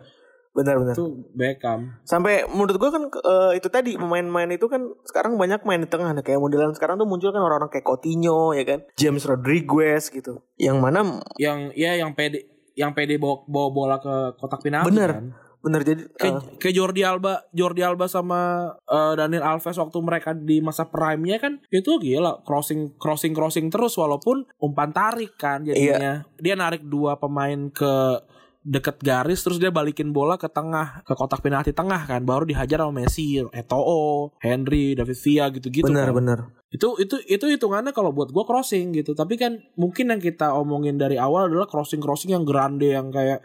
[0.53, 0.93] Benar benar.
[0.93, 1.97] Itu Beckham.
[2.05, 6.13] Sampai menurut gua kan eh, itu tadi pemain-pemain itu kan sekarang banyak main di tengah
[6.13, 10.45] Nah, kayak modelan sekarang tuh muncul kan orang-orang kayak Coutinho ya kan, James Rodriguez gitu.
[10.61, 10.99] Yang mana
[11.41, 15.09] Yang ya yang pede yang pede bawa, bawa bola ke kotak penalti Bener.
[15.13, 15.25] kan.
[15.63, 20.59] Bener jadi Kayak kayak Jordi Alba, Jordi Alba sama eh, Daniel Alves waktu mereka di
[20.59, 26.27] masa prime-nya kan itu gila crossing crossing crossing terus walaupun umpan tarik kan jadinya.
[26.35, 28.19] Dia narik dua pemain ke
[28.63, 32.79] deket garis terus dia balikin bola ke tengah ke kotak penalti tengah kan baru dihajar
[32.79, 36.15] sama Messi, Eto'o, Henry, David Villa gitu-gitu bener kan.
[36.15, 36.39] bener.
[36.71, 39.13] Itu itu itu hitungannya kalau buat gua crossing gitu.
[39.13, 43.43] Tapi kan mungkin yang kita omongin dari awal adalah crossing-crossing yang grande yang kayak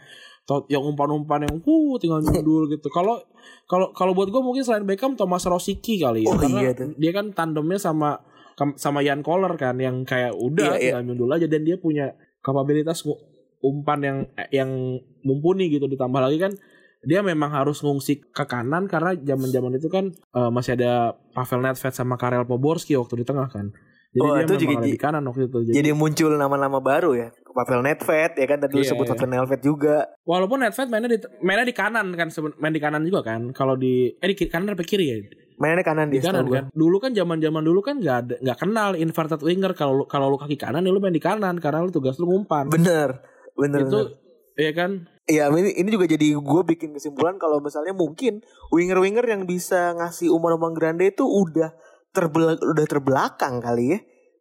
[0.72, 2.88] yang umpan-umpan yang uh tinggal nyundul gitu.
[2.88, 3.20] Kalau
[3.68, 6.32] kalau kalau buat gua mungkin selain Beckham Thomas Rosicki kali ya.
[6.32, 6.96] Oh, Karena iya tuh.
[6.96, 8.24] dia kan tandemnya sama
[8.80, 10.82] sama Jan Koller kan yang kayak udah Iya, iya.
[10.96, 13.04] tinggal nyundul aja dan dia punya kapabilitas
[13.60, 14.18] umpan yang
[14.50, 14.70] yang
[15.22, 16.52] mumpuni gitu ditambah lagi kan
[17.06, 21.94] dia memang harus ngungsi ke kanan karena zaman-zaman itu kan eh, masih ada Pavel Nedved
[21.94, 23.70] sama Karel Poborski waktu di tengah kan.
[24.08, 25.58] Jadi Oh, dia itu juga di kanan waktu itu.
[25.68, 27.28] Jadi, Jadi muncul nama-nama baru ya.
[27.52, 29.12] Pavel Nedved ya kan tadi lu Iya, sebut iya.
[29.12, 29.96] Pavel Nedved juga.
[30.24, 33.52] walaupun Nedved mainnya di mainnya di kanan kan main di kanan juga kan.
[33.52, 35.16] Kalau di eh di kiri, kanan apa kiri ya?
[35.58, 36.64] Mainnya kanan Di dia kanan kan.
[36.72, 40.56] Dulu kan zaman-zaman dulu kan nggak ada nggak kenal inverted winger kalau kalau lu kaki
[40.56, 42.72] kanan ya lu main di kanan karena lu tugas lu ngumpan.
[42.72, 43.20] Bener.
[43.58, 43.84] Bener.
[43.84, 44.56] itu bener.
[44.56, 44.90] ya kan
[45.28, 48.40] Iya ini, ini juga jadi gue bikin kesimpulan kalau misalnya mungkin
[48.72, 51.68] winger-winger yang bisa ngasih umpan-umpan grande itu udah
[52.12, 53.98] terbel udah terbelakang kali ya.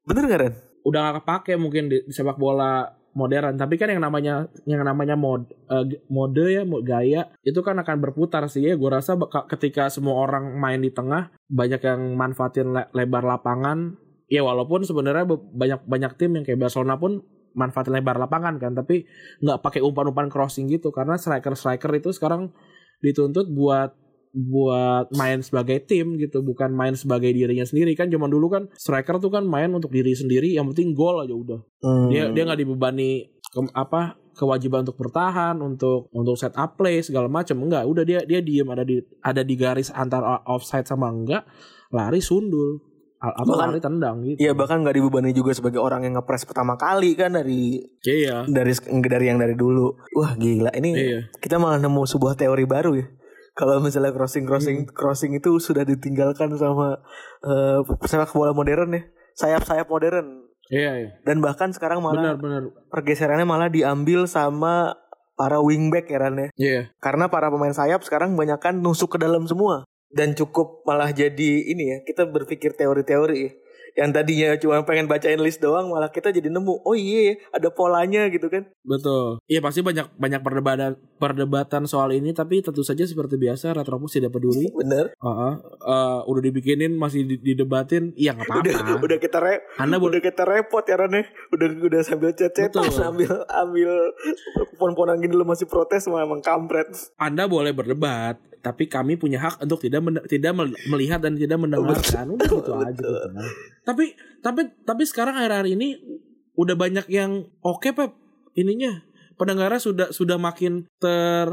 [0.08, 0.56] Bener gak Ren?
[0.88, 3.60] udah gak kepake mungkin di, di sepak bola modern.
[3.60, 5.52] Tapi kan yang namanya yang namanya mod
[5.90, 8.80] g- mode ya gaya itu kan akan berputar sih ya.
[8.80, 9.20] Gue rasa
[9.52, 14.00] ketika semua orang main di tengah banyak yang manfaatin le- lebar lapangan.
[14.32, 17.20] Ya walaupun sebenarnya be- banyak banyak tim yang kayak Barcelona pun
[17.52, 18.72] manfaatin lebar lapangan kan.
[18.72, 19.04] Tapi
[19.44, 20.96] nggak pakai umpan-umpan crossing gitu.
[20.96, 22.56] Karena striker striker itu sekarang
[23.04, 23.92] dituntut buat
[24.40, 29.18] buat main sebagai tim gitu bukan main sebagai dirinya sendiri kan zaman dulu kan striker
[29.18, 32.08] tuh kan main untuk diri sendiri yang penting gol aja udah Hmm.
[32.08, 37.26] dia dia nggak dibebani ke- apa kewajiban untuk bertahan untuk untuk set up play segala
[37.28, 41.42] macam enggak udah dia dia diem ada di ada di garis antara offside sama enggak
[41.90, 42.78] lari sundul
[43.18, 46.76] apa Bahkan- lari tendang gitu Iya bahkan nggak dibebani juga sebagai orang yang ngepres pertama
[46.76, 48.70] kali kan dari iya dari
[49.02, 49.98] dari yang dari dulu.
[50.14, 51.20] Wah gila ini Iya.
[51.36, 53.10] kita malah nemu sebuah teori baru ya.
[53.58, 54.94] Kalau misalnya crossing crossing Hmm.
[54.94, 57.02] crossing itu sudah ditinggalkan sama
[57.42, 59.02] eh, sepak bola modern ya,
[59.34, 64.94] sayap-sayap modern iya iya dan bahkan sekarang malah benar benar pergeserannya malah diambil sama
[65.34, 66.48] para wingback ya Ran ya.
[66.54, 71.52] iya Karena para pemain sayap sekarang banyakkan nusuk ke dalam semua dan cukup malah jadi
[71.66, 73.52] ini ya kita berpikir teori-teori ya.
[73.98, 77.70] Yang tadinya cuma pengen bacain list doang malah kita jadi nemu oh iya ya ada
[77.70, 78.70] polanya gitu kan.
[78.82, 79.42] Betul.
[79.44, 84.32] Iya pasti banyak banyak perdebatan perdebatan soal ini tapi tentu saja seperti biasa Retropus tidak
[84.32, 84.70] peduli.
[84.78, 85.12] Bener.
[85.12, 85.54] Heeh.
[85.82, 89.02] Eh, udah dibikinin masih di- didebatin iya nggak udah apa-apa.
[89.10, 91.24] udah kita re anda udah kita repot ya Ran ya.
[91.50, 93.02] Udah udah sambil cecetan Betul.
[93.66, 93.92] ambil
[94.78, 96.86] pon-ponan gini masih protes sama emang kampret.
[97.18, 101.58] Anda boleh berdebat, tapi kami punya hak untuk tidak men- tidak mel- melihat dan tidak
[101.58, 102.26] mendengarkan.
[102.30, 103.10] Udah gitu aja gitu.
[103.88, 104.12] Tapi
[104.44, 105.96] tapi tapi sekarang akhir-akhir ini
[106.60, 108.12] udah banyak yang oke Pep
[108.54, 109.00] ininya.
[109.40, 111.48] Pendengarnya sudah sudah makin ter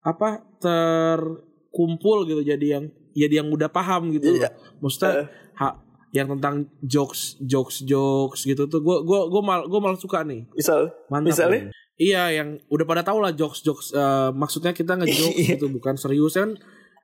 [0.00, 4.36] apa terkumpul gitu jadi yang jadi yang udah paham gitu.
[4.36, 4.52] Iya.
[4.78, 5.80] Maksudnya ha-
[6.14, 10.46] yang tentang jokes jokes jokes gitu tuh gue gue gue mal gue malah suka nih
[10.54, 11.28] misal Mantap.
[11.34, 11.60] Misalnya?
[11.68, 11.74] nih.
[11.96, 15.56] Iya, yang udah pada tahu lah jokes-jokes eh, maksudnya kita ngejokes Iya.
[15.56, 16.52] gitu, bukan serius kan.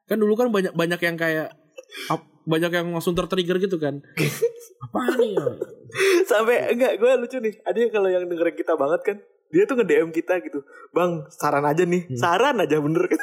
[0.04, 1.48] Kan dulu kan banyak banyak yang kayak
[2.12, 4.03] ap- banyak yang langsung tertrigger gitu kan.
[4.84, 5.34] Apa nih?
[5.34, 5.47] ya?
[6.24, 9.16] sampai enggak gue lucu nih ada yang kalau yang dengerin kita banget kan
[9.53, 12.16] dia tuh nge DM kita gitu bang saran aja nih Hmm.
[12.16, 13.20] saran aja bener kan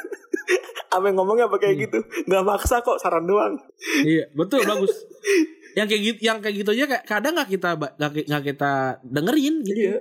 [0.90, 3.58] apa yang ngomongnya apa kayak gitu nggak maksa kok saran doang
[4.02, 4.94] iya, betul bagus.
[5.78, 8.72] Yang kayak gitu yang kayak gitu aja kayak kadang nggak kita nggak ki- nggak kita
[9.02, 9.78] dengerin gitu.
[9.78, 9.96] iya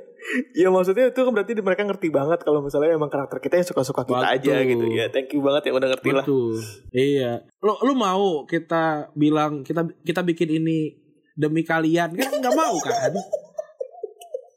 [0.51, 4.01] ya maksudnya itu kan berarti mereka ngerti banget kalau misalnya emang karakter kita yang suka-suka
[4.03, 4.67] kita aja Betul.
[4.67, 6.53] gitu ya thank you banget yang udah ngerti lah Betul.
[6.89, 7.31] Iya.
[7.61, 10.97] Lu lu mau kita bilang kita kita bikin ini
[11.33, 13.13] demi kalian kan nggak mau kan?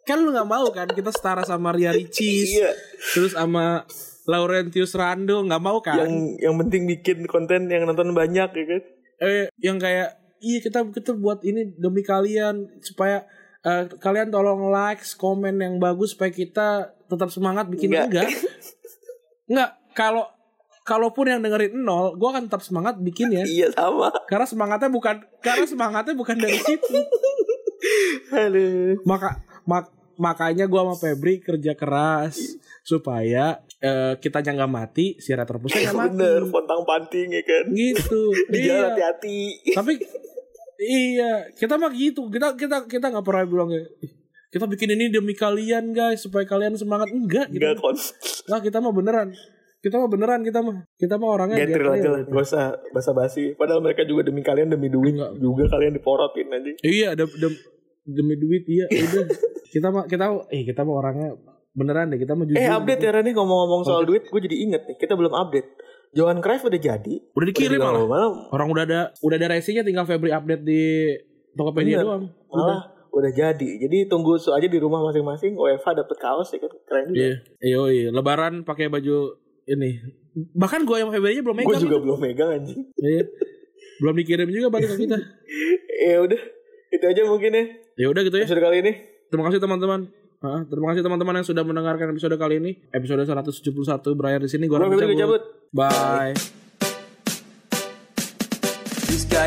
[0.03, 2.75] Kan lu nggak mau kan kita setara sama Ria Ricis, iya
[3.15, 3.87] terus sama
[4.27, 5.95] Laurentius Rando nggak mau kan?
[5.99, 8.83] yang yang penting bikin konten yang nonton banyak ya kan
[9.23, 13.25] Eh yang kayak iya kita kita buat ini demi kalian supaya
[13.61, 16.69] eh, kalian tolong likes, komen yang bagus supaya kita
[17.07, 18.07] tetap semangat bikin Nggak.
[18.09, 18.29] enggak.
[19.45, 20.25] Enggak, kalau
[20.83, 23.47] kalaupun yang dengerin nol, gua akan tetap semangat bikin ya.
[23.55, 26.97] iya sama Karena semangatnya bukan karena semangatnya bukan dari situ.
[28.33, 28.99] Aduh.
[29.05, 32.39] Maka mak- makanya gua sama Febri kerja keras
[32.83, 36.11] supaya eh, kita nggak mati, si retropusnya nggak mati.
[36.13, 38.23] bener pontang panting ya kan Gitu.
[38.49, 38.87] di jalan Iya.
[38.89, 39.39] hati-hati
[39.73, 39.93] Tapi
[40.83, 42.27] iya, kita mah gitu.
[42.29, 44.13] Kita kita kita nggak pernah bilang kayak "Ih,
[44.53, 47.63] kita bikin ini demi kalian guys supaya kalian semangat enggak gitu.
[47.63, 47.97] nggak kon
[48.51, 49.29] Nah, kita mah beneran.
[49.83, 50.87] Kita mah beneran kita mah.
[50.95, 52.65] Kita mah orangnya get aja lah, gak usah
[52.95, 53.59] basa-basi.
[53.59, 55.43] Padahal mereka juga demi kalian, demi duit Enggak.
[55.43, 56.73] juga kalian diporotin aja.
[56.87, 57.63] Iya, dem, dem-
[58.07, 59.27] demi duit iya udah.
[59.75, 60.25] kita mah kita
[60.55, 61.29] eh kita mah orangnya
[61.73, 62.61] beneran deh kita mah jujur.
[62.61, 65.69] Eh update ya Rani ngomong-ngomong soal duit, gue jadi inget nih, kita belum update.
[66.13, 67.15] Johan Cruyff udah jadi.
[67.33, 68.07] Udah dikirim Udah malah.
[68.07, 68.31] malah.
[68.51, 70.83] Orang udah ada udah ada resinya tinggal Febri update di
[71.53, 72.05] Tokopedia Bener.
[72.05, 72.25] doang.
[72.49, 73.69] Malah udah jadi.
[73.79, 75.53] Jadi tunggu su aja di rumah masing-masing.
[75.53, 77.17] UEFA dapet kaos ya kan, keren juga.
[77.19, 77.35] Iya.
[77.59, 78.09] Iya, iya.
[78.11, 80.01] Lebaran pakai baju ini.
[80.35, 81.83] Bahkan gue yang Febri aja belum Gue megang.
[81.83, 82.03] juga itu.
[82.03, 82.81] belum megang anjing.
[82.95, 83.23] Iya.
[83.99, 85.17] Belum dikirim juga balik ke kita.
[86.09, 86.41] ya udah,
[86.91, 88.45] itu aja mungkin ya Ya udah gitu ya.
[88.45, 88.93] episode kali ini.
[89.29, 90.09] Terima kasih teman-teman.
[90.43, 92.75] Hah, terima kasih teman-teman yang sudah mendengarkan episode kali ini.
[92.91, 94.67] Episode 171 berakhir di sini.
[94.67, 95.71] Gua Raffi cabut.
[95.71, 96.35] Bye.
[99.07, 99.47] Rizka